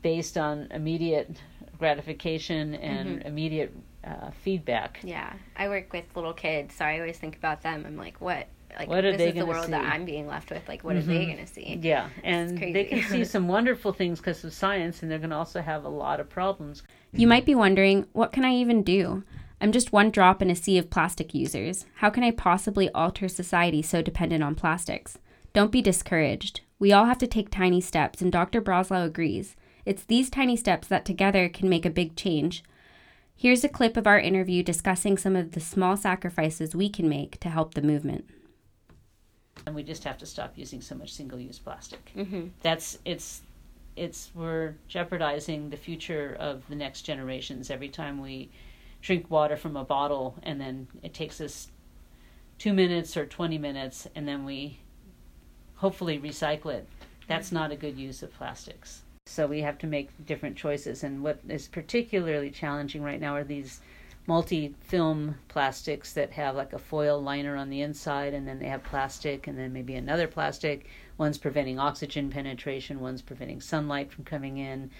based 0.02 0.36
on 0.36 0.66
immediate 0.72 1.30
gratification 1.78 2.74
and 2.74 3.18
mm-hmm. 3.18 3.28
immediate 3.28 3.72
uh, 4.06 4.30
feedback. 4.42 5.00
Yeah, 5.02 5.32
I 5.56 5.68
work 5.68 5.92
with 5.92 6.04
little 6.14 6.32
kids, 6.32 6.74
so 6.74 6.84
I 6.84 6.98
always 6.98 7.18
think 7.18 7.36
about 7.36 7.62
them. 7.62 7.84
I'm 7.86 7.96
like, 7.96 8.20
what? 8.20 8.48
Like, 8.76 8.88
what 8.88 9.04
are 9.04 9.12
this 9.12 9.18
they 9.18 9.28
is 9.28 9.34
the 9.34 9.46
world 9.46 9.66
see? 9.66 9.70
that 9.70 9.84
I'm 9.84 10.04
being 10.04 10.26
left 10.26 10.50
with. 10.50 10.66
Like, 10.66 10.82
what 10.82 10.96
mm-hmm. 10.96 11.08
are 11.08 11.12
they 11.12 11.20
mm-hmm. 11.20 11.34
going 11.34 11.46
to 11.46 11.52
see? 11.52 11.78
Yeah, 11.80 12.08
and 12.22 12.58
they 12.58 12.84
can 12.84 13.02
see 13.02 13.24
some 13.24 13.46
wonderful 13.46 13.92
things 13.92 14.18
because 14.18 14.42
of 14.44 14.52
science, 14.52 15.02
and 15.02 15.10
they're 15.10 15.18
going 15.18 15.30
to 15.30 15.36
also 15.36 15.62
have 15.62 15.84
a 15.84 15.88
lot 15.88 16.20
of 16.20 16.28
problems. 16.28 16.82
You 17.12 17.28
might 17.28 17.46
be 17.46 17.54
wondering, 17.54 18.06
what 18.12 18.32
can 18.32 18.44
I 18.44 18.54
even 18.54 18.82
do? 18.82 19.22
I'm 19.60 19.70
just 19.70 19.92
one 19.92 20.10
drop 20.10 20.42
in 20.42 20.50
a 20.50 20.56
sea 20.56 20.78
of 20.78 20.90
plastic 20.90 21.32
users. 21.32 21.86
How 21.96 22.10
can 22.10 22.24
I 22.24 22.32
possibly 22.32 22.90
alter 22.90 23.28
society 23.28 23.82
so 23.82 24.02
dependent 24.02 24.42
on 24.42 24.56
plastics? 24.56 25.18
Don't 25.52 25.70
be 25.70 25.80
discouraged. 25.80 26.62
We 26.80 26.92
all 26.92 27.04
have 27.04 27.18
to 27.18 27.28
take 27.28 27.50
tiny 27.50 27.80
steps, 27.80 28.20
and 28.20 28.32
Dr. 28.32 28.60
Braslau 28.60 29.06
agrees. 29.06 29.54
It's 29.86 30.04
these 30.04 30.28
tiny 30.28 30.56
steps 30.56 30.88
that 30.88 31.04
together 31.04 31.48
can 31.48 31.68
make 31.68 31.86
a 31.86 31.90
big 31.90 32.16
change. 32.16 32.64
Here's 33.36 33.64
a 33.64 33.68
clip 33.68 33.96
of 33.96 34.06
our 34.06 34.18
interview 34.18 34.62
discussing 34.62 35.18
some 35.18 35.36
of 35.36 35.52
the 35.52 35.60
small 35.60 35.96
sacrifices 35.96 36.74
we 36.74 36.88
can 36.88 37.08
make 37.08 37.40
to 37.40 37.48
help 37.48 37.74
the 37.74 37.82
movement. 37.82 38.26
And 39.66 39.74
we 39.74 39.82
just 39.82 40.04
have 40.04 40.18
to 40.18 40.26
stop 40.26 40.52
using 40.56 40.80
so 40.80 40.94
much 40.94 41.12
single-use 41.12 41.58
plastic. 41.58 42.12
Mm-hmm. 42.16 42.48
That's 42.62 42.98
it's 43.04 43.42
it's 43.96 44.30
we're 44.34 44.74
jeopardizing 44.88 45.70
the 45.70 45.76
future 45.76 46.36
of 46.40 46.66
the 46.68 46.74
next 46.74 47.02
generations 47.02 47.70
every 47.70 47.88
time 47.88 48.20
we 48.20 48.50
drink 49.00 49.30
water 49.30 49.56
from 49.56 49.76
a 49.76 49.84
bottle 49.84 50.36
and 50.42 50.60
then 50.60 50.88
it 51.02 51.14
takes 51.14 51.40
us 51.40 51.68
2 52.58 52.72
minutes 52.72 53.16
or 53.16 53.26
20 53.26 53.58
minutes 53.58 54.08
and 54.16 54.26
then 54.26 54.44
we 54.44 54.78
hopefully 55.76 56.18
recycle 56.18 56.72
it. 56.72 56.88
That's 57.28 57.52
not 57.52 57.70
a 57.70 57.76
good 57.76 57.96
use 57.96 58.22
of 58.22 58.32
plastics. 58.34 59.03
So 59.26 59.46
we 59.46 59.62
have 59.62 59.78
to 59.78 59.86
make 59.86 60.10
different 60.26 60.54
choices. 60.54 61.02
And 61.02 61.22
what 61.22 61.40
is 61.48 61.66
particularly 61.66 62.50
challenging 62.50 63.02
right 63.02 63.18
now 63.18 63.34
are 63.34 63.42
these 63.42 63.80
multi 64.26 64.74
film 64.80 65.36
plastics 65.48 66.12
that 66.12 66.30
have 66.32 66.54
like 66.54 66.74
a 66.74 66.78
foil 66.78 67.22
liner 67.22 67.56
on 67.56 67.70
the 67.70 67.80
inside, 67.80 68.34
and 68.34 68.46
then 68.46 68.58
they 68.58 68.68
have 68.68 68.84
plastic, 68.84 69.46
and 69.46 69.58
then 69.58 69.72
maybe 69.72 69.94
another 69.94 70.28
plastic. 70.28 70.86
One's 71.16 71.38
preventing 71.38 71.78
oxygen 71.78 72.30
penetration, 72.30 73.00
one's 73.00 73.22
preventing 73.22 73.60
sunlight 73.60 74.12
from 74.12 74.24
coming 74.24 74.58
in 74.58 74.90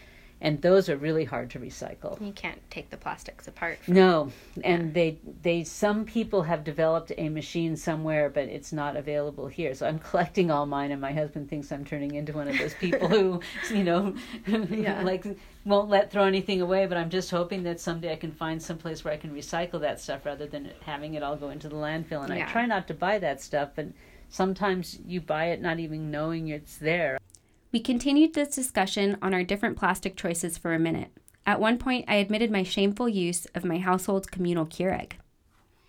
and 0.45 0.61
those 0.61 0.91
are 0.91 0.97
really 0.97 1.25
hard 1.25 1.51
to 1.51 1.59
recycle. 1.59 2.21
You 2.21 2.33
can't 2.33 2.61
take 2.71 2.91
the 2.91 2.99
plastics 2.99 3.49
apart. 3.49 3.79
no, 3.89 4.31
and 4.63 4.89
yeah. 4.89 4.93
they 4.93 5.19
they 5.43 5.65
some 5.65 6.05
people 6.05 6.43
have 6.43 6.63
developed 6.65 7.13
a 7.17 7.31
machine 7.31 7.77
somewhere, 7.77 8.29
but 8.29 8.45
it's 8.45 8.71
not 8.71 8.95
available 8.95 9.49
here. 9.49 9.75
So 9.75 9.87
I'm 9.87 9.99
collecting 10.11 10.51
all 10.51 10.67
mine, 10.67 10.93
and 10.93 11.01
my 11.01 11.13
husband 11.13 11.49
thinks 11.49 11.73
I'm 11.73 11.85
turning 11.85 12.15
into 12.15 12.35
one 12.35 12.47
of 12.47 12.59
those 12.59 12.75
people 12.75 13.09
who, 13.09 13.41
you 13.75 13.85
know, 13.85 14.15
yeah. 14.47 15.03
like 15.05 15.25
won't 15.65 15.89
let 15.89 16.11
throw 16.11 16.25
anything 16.25 16.61
away. 16.61 16.85
But 16.87 16.99
I'm 16.99 17.11
just 17.11 17.31
hoping 17.31 17.63
that 17.63 17.81
someday 17.81 18.13
I 18.13 18.17
can 18.17 18.31
find 18.31 18.63
some 18.63 18.77
place 18.77 19.03
where 19.03 19.15
I 19.15 19.17
can 19.17 19.35
recycle 19.35 19.81
that 19.81 19.99
stuff 19.99 20.27
rather 20.27 20.47
than 20.47 20.71
having 20.85 21.15
it 21.15 21.23
all 21.23 21.37
go 21.37 21.49
into 21.49 21.71
the 21.71 21.77
landfill. 21.77 22.23
And 22.23 22.37
yeah. 22.37 22.47
I 22.47 22.53
try 22.53 22.67
not 22.67 22.87
to 22.89 22.95
buy 22.95 23.19
that 23.19 23.41
stuff, 23.41 23.71
but 23.75 23.87
sometimes 24.29 24.99
you 25.07 25.23
buy 25.23 25.47
it 25.47 25.63
not 25.63 25.79
even 25.79 26.11
knowing 26.11 26.49
it's 26.49 26.77
there. 26.77 27.19
We 27.75 27.81
continued 27.81 28.35
this 28.35 28.55
discussion 28.55 29.19
on 29.21 29.35
our 29.35 29.43
different 29.43 29.77
plastic 29.77 30.15
choices 30.15 30.57
for 30.57 30.75
a 30.75 30.79
minute. 30.79 31.11
At 31.45 31.59
one 31.59 31.77
point, 31.77 32.05
I 32.07 32.15
admitted 32.15 32.49
my 32.49 32.63
shameful 32.63 33.09
use 33.09 33.47
of 33.47 33.65
my 33.65 33.79
household's 33.79 34.29
communal 34.29 34.65
Keurig. 34.65 35.15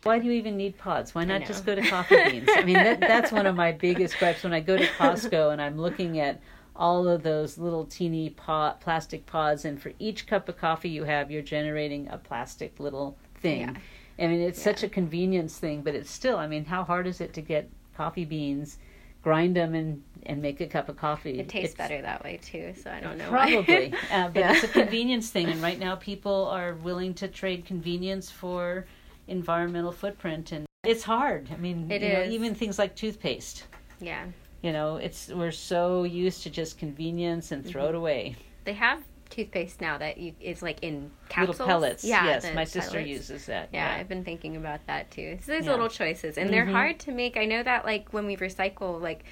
Why 0.02 0.18
do 0.18 0.26
you 0.26 0.32
even 0.32 0.58
need 0.58 0.80
pods? 0.80 1.14
Why 1.14 1.26
not 1.26 1.46
just 1.46 1.64
go 1.64 1.76
to 1.76 1.84
coffee 1.84 2.16
beans? 2.24 2.50
I 2.52 2.64
mean, 2.64 2.74
that, 2.74 3.02
that's 3.02 3.32
one 3.32 3.46
of 3.46 3.56
my 3.56 3.72
biggest 3.72 4.18
gripes 4.18 4.44
when 4.44 4.52
I 4.52 4.62
go 4.62 4.76
to 4.76 4.84
Costco 4.84 5.54
and 5.54 5.62
I'm 5.62 5.78
looking 5.80 6.20
at 6.20 6.42
all 6.76 7.08
of 7.08 7.22
those 7.22 7.60
little 7.60 7.86
teeny 7.86 8.32
pot, 8.32 8.82
plastic 8.82 9.28
pods, 9.28 9.64
and 9.64 9.80
for 9.80 9.92
each 10.00 10.26
cup 10.26 10.50
of 10.50 10.58
coffee 10.58 10.90
you 10.90 11.04
have, 11.04 11.30
you're 11.30 11.44
generating 11.44 12.08
a 12.10 12.18
plastic 12.18 12.80
little 12.80 13.16
thing. 13.42 13.60
Yeah. 13.60 14.26
I 14.26 14.28
mean, 14.28 14.42
it's 14.42 14.58
yeah. 14.58 14.64
such 14.64 14.82
a 14.82 14.90
convenience 14.90 15.60
thing, 15.60 15.84
but 15.84 15.94
it's 15.94 16.10
still, 16.10 16.40
I 16.40 16.48
mean, 16.48 16.66
how 16.66 16.84
hard 16.84 17.06
is 17.06 17.22
it 17.22 17.32
to 17.36 17.42
get 17.42 17.70
coffee 17.96 18.26
beans, 18.26 18.80
grind 19.26 19.56
them, 19.56 19.74
and 19.74 20.04
and 20.28 20.42
make 20.42 20.62
a 20.62 20.68
cup 20.68 20.88
of 20.88 20.96
coffee. 20.96 21.40
It 21.40 21.50
tastes 21.50 21.72
it's, 21.72 21.78
better 21.78 22.00
that 22.02 22.24
way 22.24 22.40
too, 22.42 22.74
so 22.82 22.92
I 22.92 23.00
don't 23.00 23.18
know. 23.18 23.28
Probably, 23.28 23.92
uh, 24.12 24.30
but 24.30 24.40
yeah. 24.40 24.54
it's 24.54 24.64
a 24.64 24.68
convenience 24.68 25.32
thing, 25.32 25.48
and 25.48 25.62
right 25.62 25.80
now 25.80 25.96
people 25.96 26.46
are 26.46 26.76
willing 26.76 27.16
to 27.16 27.28
trade 27.28 27.66
convenience 27.66 28.30
for 28.30 28.86
environmental 29.28 29.92
footprint, 29.92 30.52
and 30.52 30.68
it's 30.84 31.04
hard. 31.04 31.50
I 31.52 31.58
mean, 31.58 31.92
it 31.92 32.04
you 32.04 32.14
know, 32.14 32.24
even 32.24 32.54
things 32.54 32.78
like 32.78 32.96
toothpaste. 32.96 33.66
Yeah. 34.00 34.26
You 34.62 34.72
know, 34.72 34.98
it's 34.98 35.30
we're 35.30 35.52
so 35.52 36.04
used 36.04 36.44
to 36.44 36.52
just 36.52 36.78
convenience 36.78 37.52
and 37.52 37.66
throw 37.66 37.86
mm-hmm. 37.86 37.96
it 37.96 37.98
away. 37.98 38.36
They 38.64 38.74
have 38.74 39.02
toothpaste 39.30 39.82
now 39.82 39.98
that 39.98 40.18
you, 40.18 40.34
is 40.40 40.62
like 40.62 40.80
in 40.82 41.12
capsules. 41.30 41.60
Little 41.60 41.68
pellets. 41.68 42.04
Yeah, 42.04 42.26
yes, 42.26 42.54
my 42.54 42.64
sister 42.64 42.92
pellets. 42.92 43.10
uses 43.10 43.46
that. 43.48 43.70
Yeah, 43.74 43.96
I've 44.00 44.08
been 44.08 44.24
thinking 44.24 44.56
about 44.56 44.86
that 44.88 45.12
too. 45.12 45.38
So 45.42 45.52
there's 45.52 45.66
Yeah. 45.66 45.72
little 45.72 45.90
choices, 45.90 46.38
and 46.38 46.50
they're 46.50 46.64
mm-hmm. 46.64 46.74
hard 46.74 47.00
to 47.00 47.12
make. 47.12 47.38
I 47.38 47.46
know 47.46 47.64
that 47.64 47.86
like 47.86 48.14
when 48.14 48.26
we 48.26 48.38
recycle, 48.38 49.02
like 49.02 49.24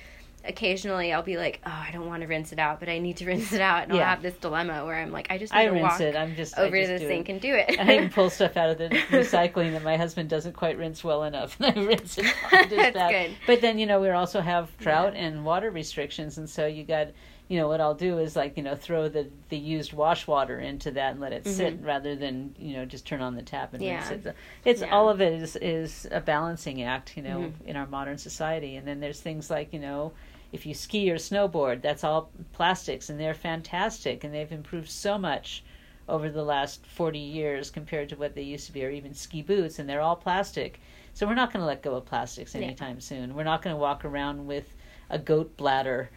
occasionally 0.45 1.13
I'll 1.13 1.23
be 1.23 1.38
like, 1.38 1.62
oh, 1.65 1.71
I 1.71 1.89
don't 1.91 2.08
want 2.08 2.21
to 2.21 2.27
rinse 2.27 2.51
it 2.51 2.60
out, 2.60 2.79
but 2.79 2.89
I 2.89 2.99
need 2.99 3.17
to 3.17 3.25
rinse 3.27 3.53
it 3.53 3.62
out, 3.62 3.84
and 3.84 3.93
I'll 3.93 4.03
have 4.03 4.21
this 4.21 4.36
dilemma 4.36 4.86
where 4.86 4.95
I'm 4.95 5.12
like, 5.12 5.27
I 5.29 5.38
just 5.38 5.53
need 5.53 5.60
I 5.60 5.65
to 5.65 5.71
rinse 5.71 5.84
walk 5.84 6.01
it. 6.01 6.15
I'm 6.15 6.36
just 6.36 6.58
over 6.58 6.75
to 6.75 6.86
just 6.88 7.03
the 7.03 7.08
sink 7.08 7.29
it. 7.29 7.32
and 7.34 7.41
do 7.41 7.53
it. 7.56 7.79
I 7.79 7.95
even 7.95 8.10
pull 8.12 8.29
stuff 8.29 8.58
out 8.58 8.69
of 8.69 8.77
the 8.77 8.89
recycling 9.10 9.71
that 9.73 9.84
my 9.84 9.97
husband 9.97 10.29
doesn't 10.29 10.53
quite 10.53 10.77
rinse 10.77 11.03
well 11.03 11.23
enough, 11.23 11.58
and 11.60 11.77
I 11.77 11.82
rinse 11.82 12.17
it. 12.17 12.34
That's 12.51 12.93
that. 12.93 13.12
good. 13.12 13.36
But 13.47 13.62
then 13.62 13.79
you 13.79 13.86
know 13.86 14.01
we 14.01 14.10
also 14.10 14.41
have 14.41 14.75
drought 14.77 15.13
and 15.15 15.45
water 15.45 15.71
restrictions, 15.71 16.38
and 16.38 16.49
so 16.49 16.65
you 16.65 16.84
got 16.84 17.08
you 17.53 17.59
know 17.59 17.67
what 17.67 17.79
I'll 17.81 17.93
do 17.93 18.17
is 18.17 18.35
like 18.35 18.57
you 18.57 18.63
know 18.63 18.75
throw 18.75 19.07
the 19.09 19.27
the 19.49 19.57
used 19.57 19.93
wash 19.93 20.25
water 20.25 20.59
into 20.59 20.89
that 20.91 21.11
and 21.11 21.19
let 21.19 21.33
it 21.33 21.45
sit 21.45 21.77
rather 21.83 22.15
than 22.15 22.55
you 22.57 22.73
know 22.75 22.83
just 22.85 23.05
turn 23.05 23.21
on 23.21 23.35
the 23.35 23.43
tap 23.43 23.73
and 23.75 23.83
Mm-hmm. 23.83 23.91
Yeah. 23.91 24.09
rinse 24.09 24.25
it. 24.25 24.35
It's 24.65 24.81
Yeah. 24.81 24.91
all 24.95 25.07
of 25.09 25.21
it 25.21 25.33
is 25.33 25.55
is 25.57 26.07
a 26.11 26.19
balancing 26.19 26.81
act, 26.81 27.15
you 27.15 27.21
know, 27.21 27.39
Mm-hmm. 27.41 27.67
in 27.69 27.75
our 27.75 27.85
modern 27.85 28.17
society. 28.17 28.75
And 28.77 28.87
then 28.87 28.99
there's 28.99 29.21
things 29.21 29.49
like 29.51 29.71
you 29.71 29.79
know. 29.79 30.13
If 30.51 30.65
you 30.67 30.73
ski 30.73 31.11
or 31.11 31.15
snowboard, 31.17 31.81
that's 31.81 32.03
all 32.03 32.29
plastics, 32.53 33.09
and 33.09 33.19
they're 33.19 33.33
fantastic, 33.33 34.23
and 34.23 34.33
they've 34.33 34.51
improved 34.51 34.89
so 34.89 35.17
much 35.17 35.63
over 36.07 36.29
the 36.29 36.43
last 36.43 36.85
40 36.85 37.17
years 37.19 37.71
compared 37.71 38.09
to 38.09 38.15
what 38.15 38.35
they 38.35 38.43
used 38.43 38.67
to 38.67 38.71
be, 38.71 38.85
or 38.85 38.91
even 38.91 39.13
ski 39.15 39.41
boots, 39.41 39.79
and 39.79 39.87
they're 39.89 40.01
all 40.01 40.15
plastic. 40.15 40.79
So 41.15 41.25
we're 41.27 41.33
not 41.33 41.51
going 41.51 41.61
to 41.61 41.65
let 41.67 41.81
go 41.81 41.95
of 41.95 42.05
plastics 42.05 42.53
Yeah. 42.53 42.61
anytime 42.61 42.99
soon. 42.99 43.33
We're 43.35 43.43
not 43.51 43.61
going 43.63 43.75
to 43.75 43.79
walk 43.81 44.05
around 44.05 44.45
with 44.45 44.75
a 45.09 45.17
goat 45.17 45.55
bladder 45.57 46.09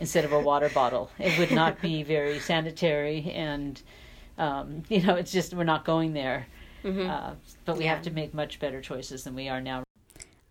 instead 0.00 0.24
of 0.24 0.32
a 0.32 0.40
water 0.40 0.68
bottle. 0.74 1.10
It 1.18 1.38
would 1.38 1.52
not 1.52 1.80
be 1.80 2.02
very 2.02 2.40
sanitary, 2.40 3.30
and 3.32 3.80
um, 4.38 4.82
you 4.88 5.02
know, 5.02 5.14
it's 5.14 5.30
just 5.30 5.54
we're 5.54 5.62
not 5.64 5.84
going 5.84 6.14
there. 6.14 6.46
Uh, 6.84 7.34
but 7.66 7.76
we 7.76 7.84
Yeah. 7.84 7.94
have 7.94 8.02
to 8.04 8.10
make 8.10 8.32
much 8.34 8.58
better 8.58 8.80
choices 8.80 9.22
than 9.24 9.34
we 9.34 9.48
are 9.50 9.60
now. 9.60 9.82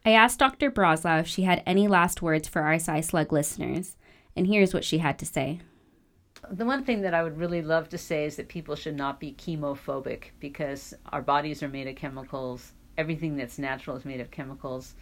I 0.05 0.11
asked 0.11 0.37
Dr. 0.39 0.69
Braslau 0.71 1.19
if 1.19 1.27
she 1.27 1.41
had 1.41 1.63
any 1.65 1.87
last 1.87 2.21
words 2.21 2.47
for 2.47 2.61
our 2.61 2.75
Sci 2.75 3.01
Slug 3.01 3.33
listeners, 3.33 3.97
and 4.35 4.45
here's 4.47 4.73
what 4.73 4.85
she 4.85 4.99
had 4.99 5.17
to 5.19 5.25
say. 5.25 5.59
The 6.51 6.65
one 6.65 6.83
thing 6.83 7.01
that 7.01 7.13
I 7.15 7.23
would 7.23 7.37
really 7.37 7.61
love 7.63 7.89
to 7.89 7.97
say 7.97 8.25
is 8.25 8.35
that 8.37 8.47
people 8.47 8.75
should 8.75 8.95
not 8.95 9.19
be 9.19 9.33
chemophobic 9.33 10.25
because 10.39 10.93
our 11.11 11.21
bodies 11.21 11.61
are 11.63 11.67
made 11.67 11.87
of 11.87 11.95
chemicals. 11.95 12.73
Everything 12.97 13.35
that's 13.35 13.57
natural 13.59 13.97
is 13.97 14.05
made 14.05 14.21
of 14.21 14.31
chemicals. 14.31 14.95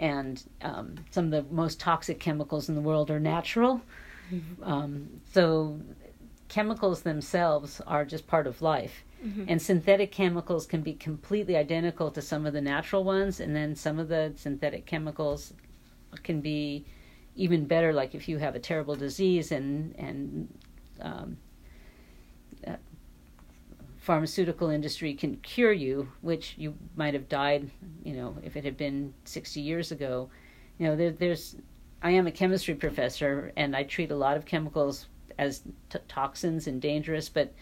And 0.00 0.42
um, 0.62 0.96
some 1.10 1.26
of 1.26 1.30
the 1.30 1.54
most 1.54 1.78
toxic 1.78 2.18
chemicals 2.18 2.68
in 2.68 2.74
the 2.74 2.80
world 2.80 3.10
are 3.10 3.20
natural. 3.20 3.80
Um, 4.62 5.20
so, 5.32 5.78
chemicals 6.48 7.02
themselves 7.02 7.80
are 7.86 8.04
just 8.04 8.26
part 8.26 8.46
of 8.48 8.60
life. 8.62 9.04
And 9.48 9.60
synthetic 9.60 10.10
chemicals 10.12 10.66
can 10.66 10.80
be 10.80 10.94
completely 10.94 11.56
identical 11.56 12.10
to 12.12 12.22
some 12.22 12.46
of 12.46 12.54
the 12.54 12.60
natural 12.60 13.04
ones, 13.04 13.38
and 13.40 13.54
then 13.54 13.76
some 13.76 13.98
of 13.98 14.08
the 14.08 14.32
synthetic 14.36 14.86
chemicals 14.86 15.52
can 16.22 16.40
be 16.40 16.86
even 17.36 17.66
better. 17.66 17.92
Like 17.92 18.14
if 18.14 18.28
you 18.28 18.38
have 18.38 18.54
a 18.54 18.58
terrible 18.58 18.96
disease 18.96 19.52
and 19.52 19.94
and 19.98 20.48
um, 21.02 21.36
pharmaceutical 24.10 24.70
industry 24.70 25.14
can 25.14 25.36
cure 25.36 25.70
you, 25.70 26.08
which 26.20 26.54
you 26.58 26.74
might 26.96 27.14
have 27.14 27.28
died, 27.28 27.70
you 28.02 28.12
know, 28.12 28.36
if 28.42 28.56
it 28.56 28.64
had 28.64 28.76
been 28.76 29.14
sixty 29.24 29.60
years 29.60 29.92
ago. 29.92 30.28
You 30.78 30.88
know, 30.88 30.96
there, 30.96 31.12
there's. 31.12 31.54
I 32.02 32.10
am 32.10 32.26
a 32.26 32.32
chemistry 32.32 32.74
professor, 32.74 33.52
and 33.56 33.76
I 33.76 33.84
treat 33.84 34.10
a 34.10 34.16
lot 34.16 34.36
of 34.36 34.46
chemicals 34.46 35.06
as 35.38 35.62
t- 35.90 36.00
toxins 36.08 36.66
and 36.66 36.82
dangerous, 36.82 37.28
but 37.28 37.54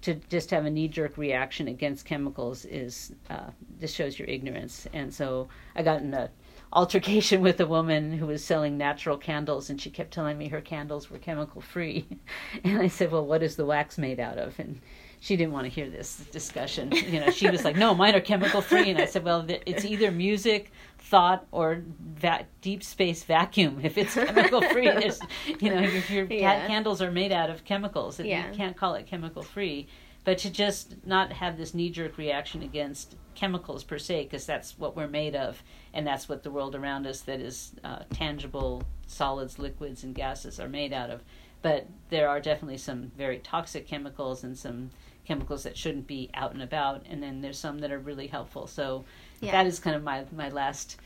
to 0.00 0.14
just 0.30 0.50
have 0.52 0.64
a 0.64 0.70
knee 0.70 0.88
jerk 0.88 1.18
reaction 1.18 1.68
against 1.68 2.06
chemicals 2.06 2.64
is 2.64 3.12
uh, 3.28 3.50
just 3.78 3.94
shows 3.94 4.18
your 4.18 4.26
ignorance. 4.26 4.86
And 4.94 5.12
so 5.12 5.48
I 5.76 5.82
got 5.82 6.00
in 6.00 6.14
a 6.14 6.30
altercation 6.72 7.42
with 7.46 7.60
a 7.60 7.66
woman 7.66 8.14
who 8.14 8.26
was 8.26 8.42
selling 8.42 8.78
natural 8.78 9.18
candles, 9.18 9.68
and 9.68 9.78
she 9.78 9.90
kept 9.90 10.12
telling 10.12 10.38
me 10.38 10.48
her 10.48 10.62
candles 10.62 11.10
were 11.10 11.18
chemical 11.18 11.60
free. 11.60 12.06
And 12.64 12.78
I 12.80 12.88
said, 12.88 13.12
"Well, 13.12 13.26
what 13.26 13.42
is 13.42 13.56
the 13.56 13.66
wax 13.66 13.98
made 13.98 14.18
out 14.18 14.38
of?" 14.38 14.58
And 14.58 14.80
she 15.20 15.36
didn't 15.36 15.52
want 15.52 15.66
to 15.66 15.70
hear 15.70 15.88
this 15.88 16.16
discussion. 16.32 16.90
You 16.92 17.20
know, 17.20 17.30
she 17.30 17.48
was 17.50 17.64
like, 17.64 17.76
"No, 17.76 17.94
mine 17.94 18.14
are 18.14 18.20
chemical 18.20 18.60
free." 18.62 18.90
And 18.90 18.98
I 18.98 19.04
said, 19.04 19.22
"Well, 19.24 19.44
it's 19.66 19.84
either 19.84 20.10
music, 20.10 20.72
thought, 20.98 21.46
or 21.52 21.82
that 22.20 22.46
deep 22.62 22.82
space 22.82 23.22
vacuum. 23.24 23.80
If 23.82 23.98
it's 23.98 24.14
chemical 24.14 24.62
free, 24.62 24.86
there's, 24.90 25.20
you 25.60 25.70
know, 25.70 25.80
if 25.82 26.10
your 26.10 26.24
Yeah. 26.24 26.66
candles 26.66 27.02
are 27.02 27.10
made 27.10 27.32
out 27.32 27.50
of 27.50 27.64
chemicals, 27.64 28.18
Yeah. 28.18 28.48
you 28.50 28.54
can't 28.56 28.76
call 28.76 28.94
it 28.94 29.06
chemical 29.06 29.42
free." 29.42 29.86
But 30.22 30.36
to 30.38 30.50
just 30.50 31.06
not 31.06 31.32
have 31.32 31.56
this 31.56 31.72
knee 31.74 31.88
jerk 31.90 32.18
reaction 32.18 32.60
against 32.62 33.16
chemicals 33.34 33.84
per 33.84 33.98
se, 33.98 34.24
because 34.24 34.44
that's 34.44 34.78
what 34.78 34.94
we're 34.94 35.08
made 35.08 35.34
of, 35.34 35.62
and 35.94 36.06
that's 36.06 36.28
what 36.28 36.42
the 36.42 36.50
world 36.50 36.74
around 36.74 37.06
us 37.06 37.22
that 37.22 37.40
is 37.40 37.72
uh, 37.84 38.00
tangible 38.12 38.82
solids, 39.06 39.58
liquids, 39.58 40.04
and 40.04 40.14
gases 40.14 40.60
are 40.60 40.68
made 40.68 40.92
out 40.92 41.08
of. 41.10 41.22
But 41.62 41.86
there 42.10 42.28
are 42.28 42.38
definitely 42.40 42.76
some 42.78 43.12
very 43.16 43.38
toxic 43.38 43.86
chemicals 43.88 44.44
and 44.44 44.56
some 44.58 44.90
chemicals 45.24 45.62
that 45.62 45.76
shouldn't 45.76 46.06
be 46.06 46.30
out 46.34 46.52
and 46.52 46.62
about, 46.62 47.04
and 47.08 47.22
then 47.22 47.40
there's 47.40 47.58
some 47.58 47.78
that 47.80 47.92
are 47.92 47.98
really 47.98 48.26
helpful. 48.26 48.66
So 48.66 49.04
Yeah. 49.40 49.52
that 49.52 49.66
is 49.66 49.78
kind 49.78 49.96
of 49.96 50.02
my 50.02 50.24
my 50.32 50.48
last 50.48 50.96